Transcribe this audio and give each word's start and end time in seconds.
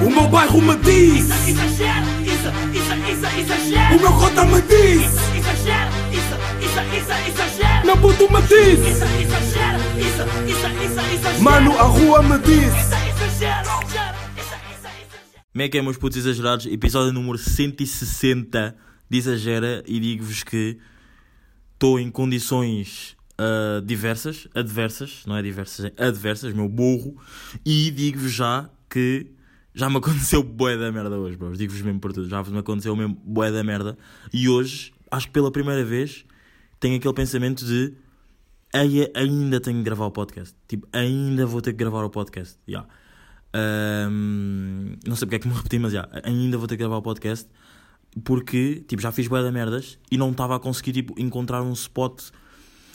O 0.00 0.10
meu 0.10 0.28
bairro 0.28 0.62
me 0.62 0.76
diz 0.76 1.28
Exagero, 1.48 2.06
isso, 2.22 2.48
isso, 2.72 2.94
isso, 3.10 3.40
exagero. 3.40 3.96
O 3.96 4.00
meu 4.00 4.12
cota 4.12 4.44
me 4.44 4.62
diz 4.62 5.04
Exagero, 5.36 5.90
isso, 6.12 6.34
isso, 6.64 6.80
isso, 6.96 7.12
exagero. 7.28 7.86
Meu 7.86 7.96
puto 7.96 8.32
me 8.32 8.42
diz 8.42 8.78
Isso, 8.78 9.04
exagero, 9.04 9.78
isso, 9.98 10.22
isso, 10.46 10.66
isso, 10.84 11.14
exagero. 11.14 11.42
Mano, 11.42 11.72
a 11.78 11.82
rua 11.82 12.22
me 12.22 12.38
diz 12.38 12.72
Isso, 12.72 12.94
exagero. 13.24 13.70
Isso, 14.36 14.54
isso. 14.70 15.38
Como 15.52 15.62
é 15.62 15.68
que 15.68 15.78
é, 15.78 15.82
meus 15.82 15.96
putos 15.96 16.18
exagerados? 16.18 16.66
Episódio 16.66 17.12
número 17.12 17.36
160 17.36 18.76
de 19.10 19.18
Exagera 19.18 19.82
e 19.86 19.98
digo-vos 19.98 20.44
que 20.44 20.78
estou 21.74 21.98
em 21.98 22.10
condições 22.10 23.16
ah, 23.38 23.80
diversas, 23.84 24.48
adversas, 24.54 25.22
não 25.24 25.36
é 25.36 25.42
diversas, 25.42 25.92
é 25.96 26.04
adversas, 26.04 26.52
meu 26.52 26.68
burro, 26.68 27.16
e 27.64 27.90
digo-vos 27.90 28.32
já 28.32 28.68
que 28.90 29.26
já 29.78 29.88
me 29.88 29.96
aconteceu 29.98 30.42
bué 30.42 30.76
da 30.76 30.90
merda 30.90 31.16
hoje, 31.16 31.36
bros. 31.36 31.56
Digo-vos 31.56 31.80
mesmo 31.82 32.00
por 32.00 32.12
tudo, 32.12 32.28
já 32.28 32.42
me 32.42 32.58
aconteceu 32.58 32.94
mesmo 32.96 33.16
bué 33.24 33.52
da 33.52 33.62
merda. 33.62 33.96
E 34.32 34.48
hoje, 34.48 34.92
acho 35.10 35.28
que 35.28 35.32
pela 35.32 35.50
primeira 35.52 35.84
vez, 35.84 36.24
tenho 36.80 36.96
aquele 36.96 37.14
pensamento 37.14 37.64
de 37.64 37.94
"Ai, 38.74 39.08
ainda 39.14 39.60
tenho 39.60 39.78
que 39.78 39.84
gravar 39.84 40.06
o 40.06 40.10
podcast. 40.10 40.54
Tipo, 40.66 40.86
ainda 40.92 41.46
vou 41.46 41.62
ter 41.62 41.72
que 41.72 41.78
gravar 41.78 42.04
o 42.04 42.10
podcast. 42.10 42.58
Yeah. 42.68 42.88
Ahm, 43.54 44.96
não 45.06 45.16
sei 45.16 45.26
porque 45.26 45.36
é 45.36 45.38
que 45.38 45.48
me 45.48 45.54
repeti, 45.54 45.78
mas 45.78 45.92
já, 45.92 46.08
ainda 46.24 46.58
vou 46.58 46.66
ter 46.66 46.76
que 46.76 46.82
gravar 46.82 46.96
o 46.98 47.02
podcast 47.02 47.48
porque 48.24 48.84
tipo, 48.88 49.00
já 49.00 49.12
fiz 49.12 49.28
bué 49.28 49.42
da 49.42 49.52
merdas 49.52 49.98
e 50.10 50.18
não 50.18 50.30
estava 50.30 50.56
a 50.56 50.58
conseguir 50.58 50.92
tipo, 50.92 51.14
encontrar 51.16 51.62
um 51.62 51.72
spot. 51.72 52.30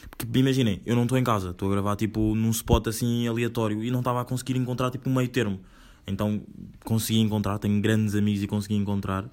Porque 0.09 0.37
imaginem, 0.37 0.81
eu 0.85 0.95
não 0.95 1.03
estou 1.03 1.17
em 1.17 1.23
casa, 1.23 1.51
estou 1.51 1.69
a 1.69 1.71
gravar 1.71 1.95
tipo, 1.95 2.35
num 2.35 2.51
spot 2.51 2.87
assim 2.87 3.27
aleatório 3.27 3.83
e 3.83 3.89
não 3.89 3.99
estava 3.99 4.21
a 4.21 4.25
conseguir 4.25 4.57
encontrar 4.57 4.91
tipo, 4.91 5.09
um 5.09 5.13
meio 5.13 5.29
termo. 5.29 5.59
Então 6.05 6.41
consegui 6.83 7.19
encontrar, 7.19 7.59
tenho 7.59 7.79
grandes 7.81 8.15
amigos 8.15 8.43
e 8.43 8.47
consegui 8.47 8.75
encontrar. 8.75 9.29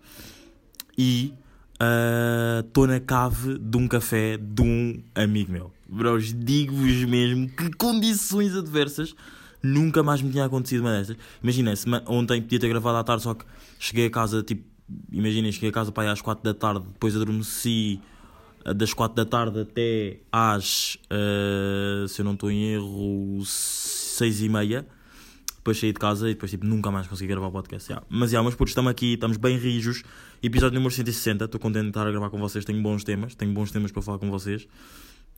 E 0.97 1.33
estou 2.63 2.87
na 2.87 3.01
cave 3.01 3.59
de 3.59 3.77
um 3.77 3.89
café 3.89 4.37
de 4.37 4.63
um 4.63 5.03
amigo 5.15 5.51
meu. 5.51 5.73
Bros, 5.89 6.33
digo-vos 6.33 7.05
mesmo 7.05 7.49
que 7.49 7.71
condições 7.73 8.55
adversas 8.55 9.15
nunca 9.63 10.03
mais 10.03 10.23
me 10.23 10.31
tinha 10.31 10.45
acontecido 10.45 10.81
uma 10.81 10.93
destas. 10.93 11.17
Imagina, 11.43 11.75
ontem 12.07 12.41
podia 12.43 12.59
ter 12.61 12.69
gravado 12.69 12.99
à 12.99 13.05
tarde, 13.05 13.23
só 13.23 13.35
que 13.35 13.45
cheguei 13.79 14.07
a 14.07 14.11
casa 14.11 14.43
tipo. 14.43 14.69
Imaginem, 15.13 15.53
cheguei 15.53 15.69
a 15.69 15.73
casa 15.73 15.93
para 15.93 16.05
aí 16.05 16.09
às 16.09 16.21
4 16.21 16.43
da 16.43 16.53
tarde, 16.53 16.85
depois 16.93 17.15
adormeci 17.15 18.01
eh, 18.65 18.75
das 18.75 18.93
4 18.93 19.15
da 19.15 19.25
tarde 19.25 19.61
até 19.61 20.19
às, 20.33 20.99
eh, 21.09 22.07
se 22.09 22.21
eu 22.21 22.25
não 22.25 22.33
estou 22.33 22.51
em 22.51 22.73
erro, 22.73 23.41
6 23.45 24.43
e 24.43 24.49
meia. 24.49 24.87
Depois 25.61 25.79
saí 25.79 25.93
de 25.93 25.99
casa 25.99 26.31
e 26.31 26.33
depois 26.33 26.51
tipo, 26.51 26.67
nunca 26.67 26.91
mais 26.91 27.07
consegui 27.07 27.29
gravar 27.29 27.51
podcast. 27.51 27.91
yeah. 27.91 28.07
Mas 28.09 28.31
já, 28.31 28.43
mas 28.43 28.55
putos, 28.55 28.71
estamos 28.71 28.91
aqui, 28.91 29.13
estamos 29.13 29.37
bem 29.37 29.59
rijos. 29.59 30.03
Episódio 30.43 30.75
número 30.75 30.93
160, 30.95 31.45
estou 31.45 31.61
contente 31.61 31.83
de 31.85 31.89
estar 31.91 32.07
a 32.07 32.11
gravar 32.11 32.31
com 32.31 32.39
vocês. 32.39 32.65
Tenho 32.65 32.83
bons 32.83 33.05
temas, 33.05 33.35
tenho 33.35 33.53
bons 33.53 33.71
temas 33.71 33.93
para 33.93 34.01
falar 34.01 34.19
com 34.19 34.31
vocês. 34.31 34.67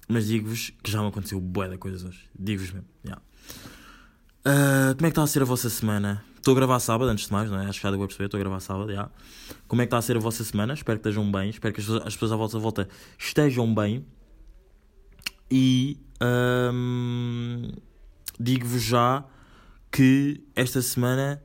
Mas 0.09 0.29
digo-vos 0.29 0.73
que 0.81 0.93
já 0.93 1.03
me 1.03 1.09
aconteceu 1.09 1.41
bué 1.41 1.69
de 1.69 1.77
coisas 1.77 2.05
hoje. 2.05 2.21
Digo-vos 2.39 2.71
mesmo. 2.71 2.89
yeah. 3.05 3.21
Ah, 4.45 4.95
como 4.97 5.07
é 5.07 5.11
que 5.11 5.13
está 5.13 5.25
a 5.25 5.27
ser 5.27 5.43
a 5.43 5.45
vossa 5.45 5.69
semana? 5.69 6.25
Estou 6.37 6.53
a 6.53 6.55
gravar 6.57 6.81
sábado, 6.81 7.09
antes 7.11 7.27
de 7.27 7.33
mais, 7.33 7.51
não 7.51 7.61
é? 7.61 7.67
Acho 7.67 7.81
que 7.81 7.83
já 7.85 7.91
deu 7.91 8.01
perceber, 8.01 8.25
estou 8.25 8.39
a 8.39 8.43
gravar 8.43 8.61
sábado, 8.61 8.93
já. 8.93 9.09
Como 9.69 9.81
é 9.83 9.85
que 9.85 9.89
está 9.89 9.99
a 9.99 10.03
ser 10.03 10.17
a 10.17 10.21
vossa 10.21 10.43
semana? 10.43 10.75
Espero 10.75 10.99
que 10.99 11.09
estejam 11.09 11.31
bem, 11.31 11.51
espero 11.51 11.73
que 11.73 11.81
as 11.81 11.87
pessoas, 11.87 12.07
as 12.07 12.15
pessoas 12.15 12.33
à 12.33 12.37
vossa 12.37 12.59
volta 12.59 12.89
estejam 13.19 13.73
bem. 13.73 14.05
E 15.51 15.99
ahm, 16.21 17.71
digo-vos 18.41 18.83
já 18.83 19.25
que 19.93 20.43
esta 20.57 20.81
semana. 20.81 21.43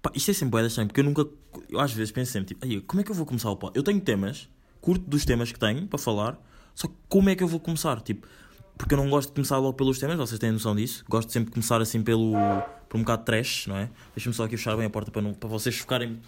Pá, 0.00 0.10
isto 0.14 0.30
é 0.30 0.34
sempre 0.34 0.60
de 0.62 0.68
estranho, 0.68 0.88
porque 0.88 1.00
eu 1.00 1.04
nunca. 1.04 1.26
Eu 1.68 1.80
às 1.80 1.92
vezes 1.92 2.12
penso 2.12 2.30
sempre, 2.32 2.54
tipo, 2.54 2.64
"Ai, 2.64 2.80
como 2.86 3.00
é 3.00 3.04
que 3.04 3.10
eu 3.10 3.14
vou 3.14 3.26
começar 3.26 3.50
o 3.50 3.56
podcast? 3.56 3.76
Eu 3.76 3.82
tenho 3.82 4.00
temas, 4.00 4.48
curto 4.80 5.04
dos 5.04 5.24
temas 5.24 5.50
que 5.50 5.58
tenho 5.58 5.86
para 5.86 5.98
falar, 5.98 6.40
só 6.74 6.86
que 6.86 6.94
como 7.08 7.28
é 7.28 7.34
que 7.34 7.42
eu 7.42 7.48
vou 7.48 7.58
começar? 7.58 8.00
Tipo, 8.00 8.26
porque 8.78 8.94
eu 8.94 8.98
não 8.98 9.10
gosto 9.10 9.28
de 9.28 9.34
começar 9.34 9.58
logo 9.58 9.74
pelos 9.74 9.98
temas, 9.98 10.16
vocês 10.16 10.38
têm 10.38 10.52
noção 10.52 10.74
disso. 10.74 11.04
Gosto 11.08 11.30
sempre 11.30 11.50
de 11.50 11.54
começar 11.54 11.82
assim 11.82 12.02
pelo. 12.02 12.32
por 12.88 12.96
um 12.96 13.00
bocado 13.00 13.22
de 13.22 13.26
trash, 13.26 13.66
não 13.66 13.76
é? 13.76 13.90
Deixa-me 14.14 14.34
só 14.34 14.44
aqui 14.44 14.56
fechar 14.56 14.76
bem 14.76 14.86
a 14.86 14.90
porta 14.90 15.10
para, 15.10 15.20
não, 15.20 15.34
para 15.34 15.48
vocês 15.48 15.76
ficarem. 15.76 16.18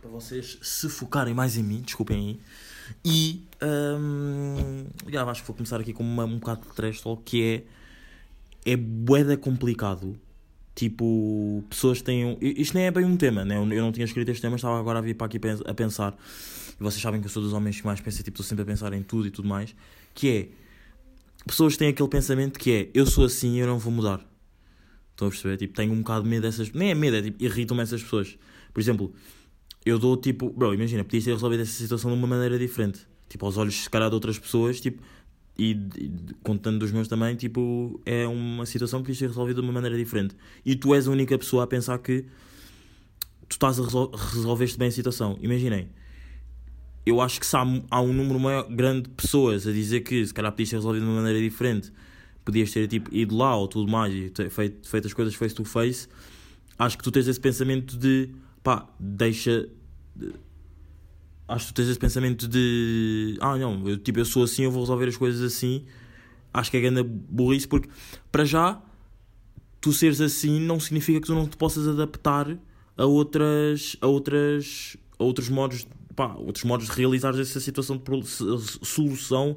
Para 0.00 0.10
vocês 0.10 0.58
se 0.62 0.88
focarem 0.88 1.34
mais 1.34 1.56
em 1.56 1.62
mim, 1.62 1.80
desculpem 1.80 2.16
aí. 2.16 2.40
E. 3.04 3.42
já, 5.10 5.24
acho 5.24 5.42
que 5.42 5.46
vou 5.48 5.56
começar 5.56 5.80
aqui 5.80 5.92
com 5.92 6.02
uma, 6.02 6.24
um 6.24 6.38
bocado 6.38 6.62
de 6.68 6.74
trash 6.74 7.00
talk 7.00 7.22
que 7.24 7.64
é. 8.64 8.72
é 8.72 8.76
boeda 8.76 9.36
complicado. 9.36 10.18
Tipo, 10.74 11.62
pessoas 11.70 12.02
têm. 12.02 12.24
um- 12.24 12.38
Isto 12.40 12.74
nem 12.74 12.86
é 12.86 12.90
bem 12.90 13.04
um 13.04 13.16
tema, 13.16 13.44
né? 13.44 13.56
Eu 13.56 13.64
não 13.66 13.92
tinha 13.92 14.04
escrito 14.04 14.28
este 14.30 14.42
tema, 14.42 14.56
estava 14.56 14.78
agora 14.78 14.98
a 14.98 15.02
vir 15.02 15.14
para 15.14 15.26
aqui 15.26 15.38
a 15.66 15.74
pensar. 15.74 16.16
E 16.78 16.82
vocês 16.82 17.00
sabem 17.00 17.20
que 17.20 17.26
eu 17.26 17.30
sou 17.30 17.42
dos 17.42 17.52
homens 17.52 17.80
que 17.80 17.86
mais 17.86 18.00
pensa, 18.00 18.18
tipo, 18.22 18.34
estou 18.34 18.44
sempre 18.44 18.62
a 18.62 18.66
pensar 18.66 18.92
em 18.92 19.02
tudo 19.02 19.28
e 19.28 19.30
tudo 19.30 19.48
mais. 19.48 19.74
Que 20.14 20.28
é. 20.30 20.48
Pessoas 21.46 21.76
têm 21.76 21.88
aquele 21.88 22.08
pensamento 22.08 22.58
que 22.58 22.72
é: 22.72 22.90
eu 22.92 23.06
sou 23.06 23.24
assim 23.26 23.58
eu 23.60 23.66
não 23.66 23.78
vou 23.78 23.92
mudar. 23.92 24.20
Estão 25.12 25.28
a 25.28 25.30
perceber? 25.30 25.56
Tipo, 25.58 25.74
tenho 25.74 25.92
um 25.92 25.98
bocado 25.98 26.24
de 26.24 26.30
medo 26.30 26.42
dessas. 26.42 26.72
Nem 26.72 26.90
é 26.90 26.94
medo, 26.94 27.16
é 27.18 27.22
tipo, 27.22 27.42
irritam-me 27.44 27.82
essas 27.82 28.02
pessoas. 28.02 28.36
Por 28.72 28.80
exemplo, 28.80 29.14
eu 29.84 29.98
dou 29.98 30.16
tipo. 30.16 30.50
Bro, 30.50 30.74
imagina, 30.74 31.04
podias 31.04 31.24
ter 31.24 31.32
resolvido 31.32 31.62
essa 31.62 31.72
situação 31.72 32.10
de 32.10 32.16
uma 32.16 32.26
maneira 32.26 32.58
diferente. 32.58 33.06
Tipo, 33.28 33.46
aos 33.46 33.56
olhos, 33.56 33.84
se 33.84 33.90
calhar, 33.90 34.08
de 34.08 34.14
outras 34.14 34.38
pessoas, 34.38 34.80
tipo. 34.80 35.02
E, 35.56 35.70
e 35.70 36.10
contando 36.42 36.80
dos 36.80 36.90
meus 36.90 37.06
também, 37.06 37.36
tipo, 37.36 38.00
é 38.04 38.26
uma 38.26 38.66
situação 38.66 39.00
que 39.00 39.04
podias 39.04 39.18
ter 39.18 39.28
resolvido 39.28 39.60
de 39.60 39.66
uma 39.66 39.72
maneira 39.72 39.96
diferente. 39.96 40.34
E 40.64 40.74
tu 40.74 40.94
és 40.94 41.06
a 41.06 41.10
única 41.10 41.38
pessoa 41.38 41.62
a 41.62 41.66
pensar 41.66 41.98
que 41.98 42.24
tu 43.48 43.52
estás 43.52 43.78
a 43.78 43.84
resol 43.84 44.10
resolveste 44.10 44.76
bem 44.76 44.88
a 44.88 44.90
situação. 44.90 45.38
Imaginem, 45.40 45.88
eu 47.06 47.20
acho 47.20 47.38
que 47.38 47.46
se 47.46 47.56
há, 47.56 47.64
há 47.90 48.00
um 48.00 48.12
número 48.12 48.40
maior, 48.40 48.68
grande 48.68 49.02
de 49.02 49.10
pessoas 49.10 49.66
a 49.66 49.72
dizer 49.72 50.00
que 50.00 50.26
se 50.26 50.32
calhar 50.32 50.50
podias 50.50 50.70
ter 50.70 50.76
resolvido 50.76 51.04
de 51.04 51.08
uma 51.08 51.20
maneira 51.20 51.38
diferente, 51.38 51.92
podias 52.44 52.70
ter 52.70 52.88
tipo, 52.88 53.14
ido 53.14 53.36
lá 53.36 53.54
ou 53.56 53.68
tudo 53.68 53.90
mais 53.90 54.12
e 54.12 54.32
feito, 54.50 54.88
feito 54.88 55.06
as 55.06 55.12
coisas 55.12 55.34
face 55.34 55.54
to 55.54 55.64
face, 55.64 56.08
acho 56.78 56.96
que 56.96 57.04
tu 57.04 57.10
tens 57.10 57.28
esse 57.28 57.40
pensamento 57.40 57.96
de 57.96 58.30
pá, 58.64 58.88
deixa. 58.98 59.68
Acho 61.46 61.66
que 61.66 61.72
tu 61.72 61.76
tens 61.76 61.88
esse 61.90 61.98
pensamento 61.98 62.48
de 62.48 63.36
ah 63.40 63.56
não, 63.56 63.86
eu, 63.86 63.98
tipo, 63.98 64.18
eu 64.18 64.24
sou 64.24 64.42
assim, 64.42 64.64
eu 64.64 64.70
vou 64.70 64.80
resolver 64.82 65.06
as 65.06 65.16
coisas 65.16 65.42
assim. 65.42 65.84
Acho 66.52 66.70
que 66.70 66.78
é 66.78 66.80
grande 66.80 67.02
burrice 67.02 67.68
porque 67.68 67.88
para 68.32 68.44
já 68.44 68.80
tu 69.80 69.92
seres 69.92 70.20
assim 70.20 70.58
não 70.60 70.80
significa 70.80 71.20
que 71.20 71.26
tu 71.26 71.34
não 71.34 71.46
te 71.46 71.56
possas 71.56 71.86
adaptar 71.86 72.56
a 72.96 73.04
outras 73.04 73.96
a 74.00 74.06
outras 74.06 74.96
a 75.18 75.24
outros 75.24 75.48
modos 75.48 75.86
pá, 76.14 76.34
outros 76.36 76.64
modos 76.64 76.86
de 76.86 76.92
realizar 76.92 77.38
essa 77.38 77.60
situação 77.60 77.96
de 77.96 78.86
solução 78.86 79.56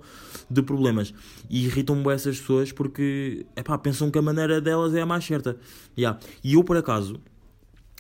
de 0.49 0.61
problemas 0.63 1.13
e 1.49 1.65
irritam-me 1.65 2.11
essas 2.11 2.39
pessoas 2.39 2.71
porque 2.71 3.45
epá, 3.55 3.77
pensam 3.77 4.09
que 4.09 4.17
a 4.17 4.21
maneira 4.21 4.59
delas 4.59 4.93
é 4.95 5.01
a 5.01 5.05
mais 5.05 5.23
certa 5.23 5.55
Yeah. 5.95 6.19
e 6.43 6.55
eu 6.55 6.63
por 6.63 6.75
acaso 6.77 7.21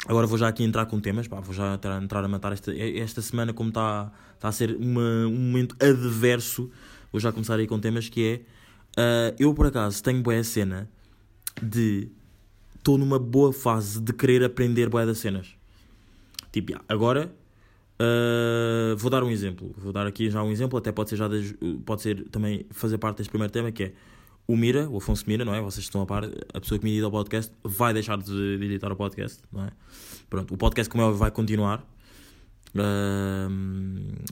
agora 0.07 0.25
vou 0.25 0.37
já 0.37 0.47
aqui 0.47 0.63
entrar 0.63 0.85
com 0.85 0.99
temas 0.99 1.27
pá, 1.27 1.39
vou 1.39 1.53
já 1.53 1.75
entrar, 1.75 2.23
a 2.23 2.27
matar 2.27 2.53
esta, 2.53 2.73
esta 2.75 3.21
semana 3.21 3.53
como 3.53 3.69
está 3.69 4.11
está 4.35 4.47
a 4.47 4.51
ser 4.51 4.75
uma, 4.75 5.27
um 5.27 5.35
momento 5.35 5.75
adverso 5.79 6.71
vou 7.11 7.19
já 7.19 7.31
começar 7.31 7.55
aí 7.55 7.67
com 7.67 7.79
temas 7.79 8.09
que 8.09 8.23
é 8.23 8.57
ah, 8.97 9.35
eu 9.37 9.53
por 9.53 9.67
acaso 9.67 10.01
tenho 10.01 10.21
boa 10.21 10.43
cena 10.43 10.89
de 11.61 12.09
estou 12.87 12.97
numa 12.97 13.19
boa 13.19 13.51
fase 13.51 14.01
de 14.01 14.13
querer 14.13 14.43
aprender 14.43 14.89
boa 14.89 15.05
das 15.05 15.17
cenas. 15.17 15.55
Tipo, 16.53 16.71
já, 16.71 16.81
agora 16.87 17.29
uh, 17.99 18.95
vou 18.95 19.11
dar 19.11 19.23
um 19.23 19.29
exemplo. 19.29 19.75
Vou 19.77 19.91
dar 19.91 20.07
aqui 20.07 20.29
já 20.29 20.41
um 20.41 20.51
exemplo, 20.51 20.79
até 20.79 20.91
pode 20.91 21.09
ser, 21.09 21.17
já 21.17 21.29
pode 21.85 22.01
ser 22.01 22.27
também 22.29 22.65
fazer 22.71 22.97
parte 22.97 23.17
deste 23.17 23.29
primeiro 23.29 23.51
tema, 23.51 23.71
que 23.71 23.83
é 23.83 23.93
o 24.47 24.55
Mira, 24.55 24.89
o 24.89 24.97
Afonso 24.97 25.25
Mira, 25.27 25.43
não 25.43 25.53
é? 25.53 25.61
Vocês 25.61 25.85
estão 25.85 26.01
a 26.01 26.05
par, 26.05 26.23
a 26.23 26.61
pessoa 26.61 26.79
que 26.79 26.85
me 26.85 26.91
edita 26.91 27.07
o 27.07 27.11
podcast 27.11 27.51
vai 27.63 27.93
deixar 27.93 28.17
de, 28.17 28.57
editar 28.61 28.91
o 28.91 28.95
podcast, 28.95 29.39
não 29.51 29.65
é? 29.65 29.71
Pronto, 30.29 30.53
o 30.53 30.57
podcast, 30.57 30.89
como 30.89 31.03
é 31.03 31.05
óbvio, 31.05 31.19
vai 31.19 31.31
continuar. 31.31 31.85
Uh, 32.73 33.49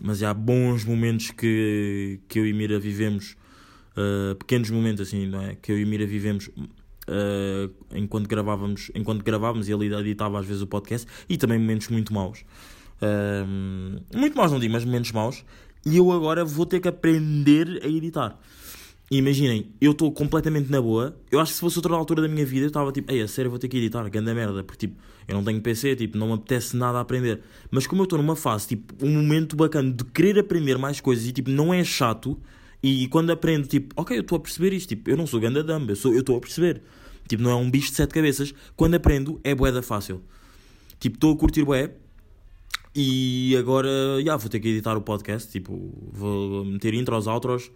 mas 0.01 0.23
há 0.23 0.33
bons 0.33 0.85
momentos 0.85 1.31
que, 1.31 2.19
que 2.29 2.39
eu 2.39 2.47
e 2.47 2.53
Mira 2.53 2.79
vivemos, 2.79 3.35
uh, 3.97 4.35
pequenos 4.35 4.69
momentos 4.69 5.05
assim, 5.05 5.27
não 5.27 5.41
é? 5.41 5.55
Que 5.55 5.73
eu 5.73 5.79
e 5.79 5.85
Mira 5.85 6.05
vivemos 6.05 6.47
uh, 6.47 7.73
enquanto 7.93 8.27
gravávamos, 8.27 8.91
enquanto 8.95 9.23
gravávamos 9.23 9.67
e 9.67 9.73
ele 9.73 9.93
editava 9.93 10.39
às 10.39 10.45
vezes 10.45 10.61
o 10.61 10.67
podcast 10.67 11.07
e 11.27 11.37
também 11.37 11.59
momentos 11.59 11.89
muito 11.89 12.13
maus. 12.13 12.45
Muito 14.15 14.37
maus 14.37 14.51
não 14.51 14.59
digo, 14.59 14.71
mas 14.71 14.85
momentos 14.85 15.11
maus. 15.11 15.43
E 15.85 15.97
eu 15.97 16.11
agora 16.11 16.43
vou 16.45 16.65
ter 16.65 16.79
que 16.79 16.87
aprender 16.87 17.81
a 17.83 17.87
editar. 17.87 18.39
Imaginem, 19.11 19.71
eu 19.79 19.91
estou 19.91 20.11
completamente 20.11 20.71
na 20.71 20.81
boa. 20.81 21.15
Eu 21.31 21.39
acho 21.39 21.51
que 21.51 21.55
se 21.55 21.61
fosse 21.61 21.77
outra 21.77 21.93
altura 21.93 22.23
da 22.23 22.27
minha 22.27 22.45
vida, 22.45 22.65
eu 22.65 22.67
estava 22.67 22.91
tipo, 22.91 23.11
ei, 23.11 23.21
a 23.21 23.27
sério, 23.27 23.51
vou 23.51 23.59
ter 23.59 23.67
que 23.67 23.77
editar, 23.77 24.07
grande 24.09 24.33
merda, 24.33 24.63
porque 24.63 24.87
tipo, 24.87 24.99
eu 25.27 25.35
não 25.35 25.43
tenho 25.43 25.61
PC, 25.61 25.95
tipo, 25.95 26.17
não 26.17 26.27
me 26.27 26.33
apetece 26.33 26.75
nada 26.75 26.97
a 26.97 27.01
aprender. 27.01 27.41
Mas 27.69 27.85
como 27.85 28.01
eu 28.01 28.05
estou 28.05 28.17
numa 28.17 28.35
fase, 28.35 28.69
tipo, 28.69 29.05
um 29.05 29.13
momento 29.13 29.55
bacana 29.55 29.91
de 29.91 30.03
querer 30.05 30.39
aprender 30.39 30.77
mais 30.77 30.99
coisas 30.99 31.25
e 31.27 31.31
tipo, 31.31 31.51
não 31.51 31.73
é 31.73 31.83
chato. 31.83 32.39
E 32.81 33.07
quando 33.07 33.31
aprendo, 33.31 33.67
tipo, 33.67 33.93
ok, 33.95 34.17
eu 34.17 34.21
estou 34.21 34.37
a 34.37 34.39
perceber 34.39 34.73
isto, 34.73 34.89
tipo, 34.89 35.09
eu 35.09 35.17
não 35.17 35.27
sou 35.27 35.39
ganda 35.39 35.63
dumb, 35.63 35.89
eu 35.89 36.19
estou 36.19 36.37
a 36.37 36.39
perceber. 36.39 36.81
Tipo, 37.27 37.43
não 37.43 37.51
é 37.51 37.55
um 37.55 37.69
bicho 37.69 37.89
de 37.89 37.95
sete 37.95 38.13
cabeças. 38.13 38.53
Quando 38.75 38.95
aprendo, 38.95 39.39
é 39.43 39.55
bué 39.55 39.71
da 39.71 39.81
fácil. 39.81 40.21
Tipo, 40.99 41.15
estou 41.17 41.33
a 41.33 41.37
curtir 41.37 41.63
bué. 41.63 41.91
E 42.95 43.55
agora, 43.57 43.89
já, 44.23 44.37
vou 44.37 44.49
ter 44.49 44.59
que 44.59 44.69
editar 44.69 44.95
o 44.95 45.01
podcast. 45.01 45.51
Tipo, 45.51 45.91
vou 46.11 46.63
meter 46.65 46.93
intros, 46.93 47.27
outros. 47.27 47.71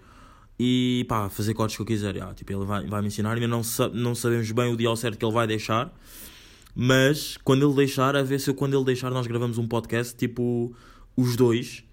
E 0.59 1.05
pá, 1.07 1.29
fazer 1.29 1.53
cortes 1.53 1.75
que 1.77 1.81
eu 1.81 1.85
quiser. 1.85 2.15
já. 2.15 2.33
tipo, 2.33 2.51
ele 2.51 2.65
vai, 2.65 2.85
vai 2.85 3.01
me 3.01 3.07
ensinar. 3.07 3.33
Ainda 3.33 3.47
não, 3.47 3.63
sa 3.63 3.87
não 3.89 4.13
sabemos 4.13 4.51
bem 4.51 4.73
o 4.73 4.75
dia 4.77 4.89
ao 4.89 4.95
certo 4.95 5.17
que 5.17 5.23
ele 5.25 5.33
vai 5.33 5.47
deixar. 5.47 5.93
Mas 6.75 7.37
quando 7.43 7.65
ele 7.65 7.75
deixar, 7.75 8.15
a 8.15 8.21
ver 8.23 8.39
se 8.39 8.49
eu, 8.49 8.53
quando 8.53 8.75
ele 8.75 8.83
deixar, 8.85 9.09
nós 9.09 9.25
gravamos 9.25 9.57
um 9.57 9.67
podcast. 9.67 10.15
Tipo, 10.15 10.75
os 11.15 11.35
dois. 11.35 11.83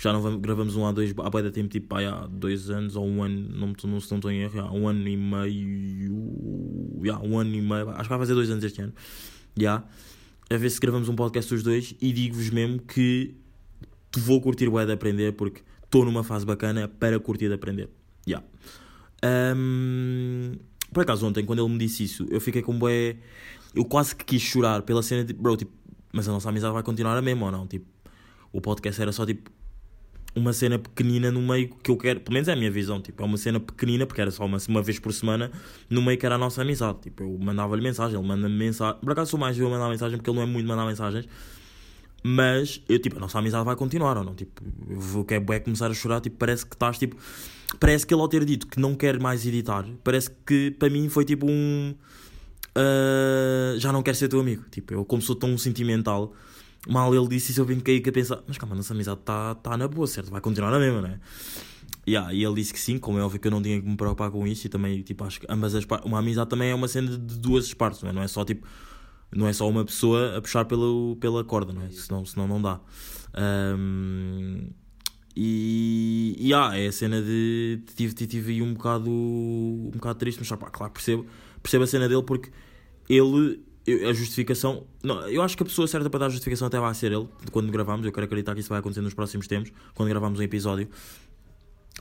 Já 0.00 0.12
não 0.12 0.22
vamos- 0.22 0.40
gravamos 0.40 0.76
um 0.76 0.86
há 0.86 0.92
dois, 0.92 1.12
há 1.18 1.40
de 1.42 1.50
tempo, 1.50 1.68
tipo, 1.68 1.88
pá, 1.88 2.00
há 2.00 2.26
dois 2.28 2.70
anos 2.70 2.94
ou 2.94 3.04
um 3.04 3.20
ano, 3.20 3.48
não, 3.48 3.66
não, 3.66 3.90
não 3.90 3.98
estou 3.98 4.30
em 4.30 4.42
erro, 4.42 4.54
já, 4.54 4.70
um 4.70 4.86
ano 4.86 5.08
e 5.08 5.16
meio, 5.16 7.00
já, 7.04 7.18
um 7.18 7.36
ano 7.36 7.52
e 7.52 7.60
meio, 7.60 7.90
acho 7.90 8.04
que 8.04 8.08
vai 8.08 8.18
fazer 8.18 8.32
dois 8.34 8.48
anos 8.48 8.62
este 8.62 8.80
ano, 8.80 8.92
já, 9.56 9.82
a 10.48 10.56
ver 10.56 10.70
se 10.70 10.78
gravamos 10.78 11.08
um 11.08 11.16
podcast 11.16 11.52
os 11.52 11.64
dois 11.64 11.96
e 12.00 12.12
digo-vos 12.12 12.48
mesmo 12.50 12.78
que 12.78 13.34
vou 14.18 14.40
curtir 14.40 14.70
bué 14.70 14.86
de 14.86 14.92
aprender 14.92 15.32
porque 15.32 15.62
estou 15.88 16.04
numa 16.04 16.22
fase 16.22 16.44
bacana 16.44 16.86
para 16.86 17.18
curtir 17.18 17.48
de 17.48 17.54
aprender, 17.54 17.88
já. 18.26 18.42
Ahm, 19.22 20.56
por 20.92 21.02
acaso 21.02 21.26
ontem, 21.26 21.44
quando 21.44 21.64
ele 21.64 21.72
me 21.72 21.78
disse 21.78 22.04
isso, 22.04 22.26
eu 22.30 22.40
fiquei 22.40 22.62
com 22.62 22.78
bué, 22.78 23.16
eu 23.74 23.84
quase 23.84 24.14
que 24.14 24.24
quis 24.24 24.42
chorar 24.42 24.82
pela 24.82 25.02
cena, 25.02 25.24
tipo, 25.24 25.42
bro, 25.42 25.56
tipo, 25.56 25.72
mas 26.12 26.28
a 26.28 26.32
nossa 26.32 26.48
amizade 26.48 26.72
vai 26.72 26.82
continuar 26.82 27.16
a 27.16 27.22
mesma 27.22 27.46
ou 27.46 27.52
não, 27.52 27.66
tipo, 27.66 27.86
o 28.52 28.60
podcast 28.60 29.00
era 29.00 29.12
só 29.12 29.26
tipo 29.26 29.50
uma 30.36 30.52
cena 30.52 30.78
pequenina 30.78 31.30
no 31.30 31.40
meio 31.42 31.68
que 31.82 31.90
eu 31.90 31.96
quero, 31.96 32.20
pelo 32.20 32.34
menos 32.34 32.48
é 32.48 32.52
a 32.52 32.56
minha 32.56 32.70
visão, 32.70 33.00
tipo, 33.00 33.22
é 33.22 33.26
uma 33.26 33.36
cena 33.36 33.58
pequenina, 33.58 34.06
porque 34.06 34.20
era 34.20 34.30
só 34.30 34.44
uma, 34.44 34.58
uma 34.68 34.82
vez 34.82 34.98
por 34.98 35.12
semana, 35.12 35.50
no 35.88 36.02
meio 36.02 36.18
que 36.18 36.24
era 36.24 36.36
a 36.36 36.38
nossa 36.38 36.62
amizade. 36.62 36.98
Tipo, 37.02 37.24
eu 37.24 37.38
mandava-lhe 37.38 37.82
mensagem, 37.82 38.18
ele 38.18 38.26
manda-me 38.26 38.54
mensagem. 38.54 39.00
Por 39.00 39.10
acaso 39.10 39.30
sou 39.30 39.40
mais 39.40 39.58
eu 39.58 39.66
a 39.66 39.70
mandar 39.70 39.88
mensagem, 39.88 40.16
porque 40.16 40.30
ele 40.30 40.36
não 40.36 40.42
é 40.44 40.46
muito 40.46 40.64
de 40.64 40.68
mandar 40.68 40.86
mensagens. 40.86 41.26
Mas, 42.22 42.82
eu, 42.88 42.98
tipo, 42.98 43.16
a 43.16 43.20
nossa 43.20 43.38
amizade 43.38 43.64
vai 43.64 43.76
continuar, 43.76 44.16
ou 44.16 44.24
não? 44.24 44.34
Tipo, 44.34 44.62
vou 44.88 45.24
que 45.24 45.34
é 45.34 45.60
começar 45.60 45.90
a 45.90 45.94
chorar, 45.94 46.20
tipo, 46.20 46.36
parece 46.36 46.66
que 46.66 46.74
estás, 46.74 46.98
tipo... 46.98 47.16
Parece 47.78 48.06
que 48.06 48.14
ele 48.14 48.22
ao 48.22 48.28
ter 48.28 48.44
dito 48.44 48.66
que 48.66 48.80
não 48.80 48.94
quer 48.94 49.20
mais 49.20 49.46
editar, 49.46 49.84
parece 50.02 50.30
que 50.46 50.70
para 50.70 50.88
mim 50.88 51.08
foi 51.10 51.24
tipo 51.24 51.46
um... 51.46 51.94
ah, 52.74 53.74
já 53.76 53.92
não 53.92 54.02
quero 54.02 54.16
ser 54.16 54.28
teu 54.28 54.40
amigo. 54.40 54.64
Tipo, 54.70 54.94
eu 54.94 55.04
como 55.04 55.20
sou 55.20 55.36
tão 55.36 55.56
sentimental, 55.58 56.32
mal 56.88 57.14
ele 57.14 57.28
disse 57.28 57.50
isso 57.50 57.60
eu 57.60 57.66
vim 57.66 57.78
cair 57.80 58.02
a 58.08 58.12
pensar, 58.12 58.42
mas 58.46 58.56
calma, 58.56 58.74
a 58.74 58.76
nossa 58.78 58.94
amizade 58.94 59.20
está 59.20 59.54
tá 59.56 59.76
na 59.76 59.86
boa, 59.86 60.06
certo? 60.06 60.30
Vai 60.30 60.40
continuar 60.40 60.70
na 60.70 60.78
mesma, 60.78 61.02
não 61.02 61.08
é? 61.08 61.20
Yeah, 62.08 62.32
e 62.32 62.42
ele 62.42 62.54
disse 62.54 62.72
que 62.72 62.80
sim, 62.80 62.98
como 62.98 63.18
é 63.18 63.22
óbvio 63.22 63.38
que 63.38 63.46
eu 63.46 63.50
não 63.50 63.60
tinha 63.60 63.78
que 63.78 63.86
me 63.86 63.96
preocupar 63.96 64.30
com 64.30 64.46
isso 64.46 64.66
e 64.66 64.70
também, 64.70 65.02
tipo, 65.02 65.24
acho 65.24 65.40
que 65.40 65.46
ambas 65.46 65.74
as 65.74 65.84
uma 66.06 66.20
amizade 66.20 66.48
também 66.48 66.70
é 66.70 66.74
uma 66.74 66.88
cena 66.88 67.10
de 67.10 67.38
duas 67.38 67.74
partes, 67.74 68.02
não 68.02 68.08
é? 68.08 68.12
Não 68.14 68.22
é 68.22 68.28
só, 68.28 68.46
tipo, 68.46 68.66
não 69.32 69.46
é 69.46 69.52
só 69.52 69.68
uma 69.68 69.84
pessoa 69.84 70.36
a 70.36 70.40
puxar 70.40 70.64
pelo, 70.64 71.16
pela 71.20 71.44
corda, 71.44 71.72
não 71.72 71.82
é? 71.82 71.90
Senão, 71.90 72.24
senão 72.24 72.48
não 72.48 72.60
dá. 72.60 72.80
Ahm, 73.34 74.70
e, 75.36 76.34
e 76.38 76.52
ah, 76.54 76.76
é 76.76 76.88
a 76.88 76.92
cena 76.92 77.22
de 77.22 77.80
tive, 77.94 78.14
tive 78.14 78.52
aí 78.52 78.62
um 78.62 78.74
bocado, 78.74 79.10
um 79.10 79.90
bocado 79.92 80.18
triste, 80.18 80.38
mas 80.40 80.48
pá, 80.48 80.70
claro, 80.70 80.92
percebo, 80.92 81.26
percebo 81.62 81.84
a 81.84 81.86
cena 81.86 82.08
dele 82.08 82.22
porque 82.22 82.50
ele, 83.08 83.60
a 84.08 84.12
justificação, 84.12 84.84
não, 85.02 85.28
eu 85.28 85.42
acho 85.42 85.56
que 85.56 85.62
a 85.62 85.66
pessoa 85.66 85.86
certa 85.86 86.10
para 86.10 86.20
dar 86.20 86.26
a 86.26 86.30
justificação 86.30 86.66
até 86.66 86.80
vai 86.80 86.92
ser 86.94 87.12
ele, 87.12 87.28
quando 87.52 87.70
gravamos, 87.70 88.04
eu 88.04 88.12
quero 88.12 88.24
acreditar 88.26 88.54
que 88.54 88.60
isso 88.60 88.68
vai 88.68 88.80
acontecer 88.80 89.00
nos 89.00 89.14
próximos 89.14 89.46
tempos, 89.46 89.72
quando 89.94 90.08
gravamos 90.08 90.40
um 90.40 90.42
episódio. 90.42 90.88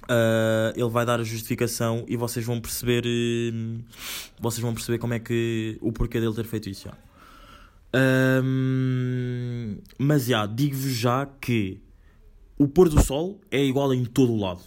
Ah, 0.07 0.73
ele 0.75 0.89
vai 0.89 1.05
dar 1.05 1.19
a 1.19 1.23
justificação 1.23 2.05
e 2.07 2.15
vocês 2.15 2.45
vão 2.45 2.59
perceber 2.59 3.03
hum, 3.53 3.81
vocês 4.39 4.61
vão 4.61 4.73
perceber 4.73 4.97
como 4.99 5.13
é 5.13 5.19
que 5.19 5.77
o 5.81 5.91
porquê 5.91 6.19
dele 6.19 6.33
ter 6.33 6.45
feito 6.45 6.69
isso 6.69 6.85
já. 6.85 7.06
Ahm, 7.97 9.79
mas 9.97 10.25
já, 10.25 10.45
digo-vos 10.45 10.93
já 10.93 11.25
que 11.25 11.81
o 12.57 12.67
pôr 12.67 12.89
do 12.89 13.03
sol 13.03 13.41
é 13.49 13.63
igual 13.63 13.93
em 13.93 14.05
todo 14.05 14.33
o 14.33 14.39
lado. 14.39 14.61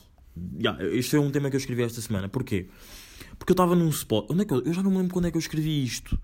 Já, 0.59 0.77
este 0.93 1.17
é 1.17 1.21
um 1.21 1.31
tema 1.31 1.51
que 1.51 1.57
eu 1.57 1.61
escrevi 1.61 1.83
esta 1.83 2.01
semana. 2.01 2.29
Porquê? 2.29 2.69
Porque 3.39 3.53
eu 3.53 3.55
estava 3.55 3.77
num 3.77 3.89
spot. 3.89 4.27
Onde 4.31 4.43
é 4.43 4.45
que 4.45 4.53
eu, 4.53 4.63
eu 4.63 4.73
já 4.73 4.83
não 4.83 4.91
me 4.91 4.97
lembro 4.99 5.13
quando 5.13 5.27
é 5.27 5.31
que 5.31 5.37
eu 5.37 5.41
escrevi 5.41 5.83
isto. 5.83 6.19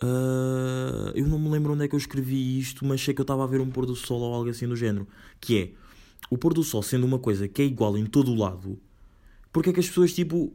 Ah, 0.00 1.12
eu 1.14 1.26
não 1.26 1.38
me 1.38 1.48
lembro 1.48 1.72
onde 1.72 1.84
é 1.84 1.88
que 1.88 1.94
eu 1.94 1.98
escrevi 1.98 2.58
isto, 2.58 2.84
mas 2.84 3.00
sei 3.00 3.14
que 3.14 3.20
eu 3.20 3.24
estava 3.24 3.44
a 3.44 3.46
ver 3.46 3.60
um 3.60 3.70
pôr 3.70 3.86
do 3.86 3.96
sol 3.96 4.20
ou 4.20 4.34
algo 4.34 4.50
assim 4.50 4.66
do 4.66 4.76
género. 4.76 5.06
Que 5.40 5.58
é 5.58 5.72
o 6.30 6.38
pôr 6.38 6.54
do 6.54 6.62
sol 6.62 6.82
sendo 6.82 7.06
uma 7.06 7.18
coisa 7.18 7.48
que 7.48 7.62
é 7.62 7.64
igual 7.64 7.96
em 7.96 8.06
todo 8.06 8.32
o 8.32 8.34
lado, 8.34 8.78
porque 9.52 9.70
é 9.70 9.72
que 9.72 9.80
as 9.80 9.88
pessoas 9.88 10.12
tipo 10.12 10.52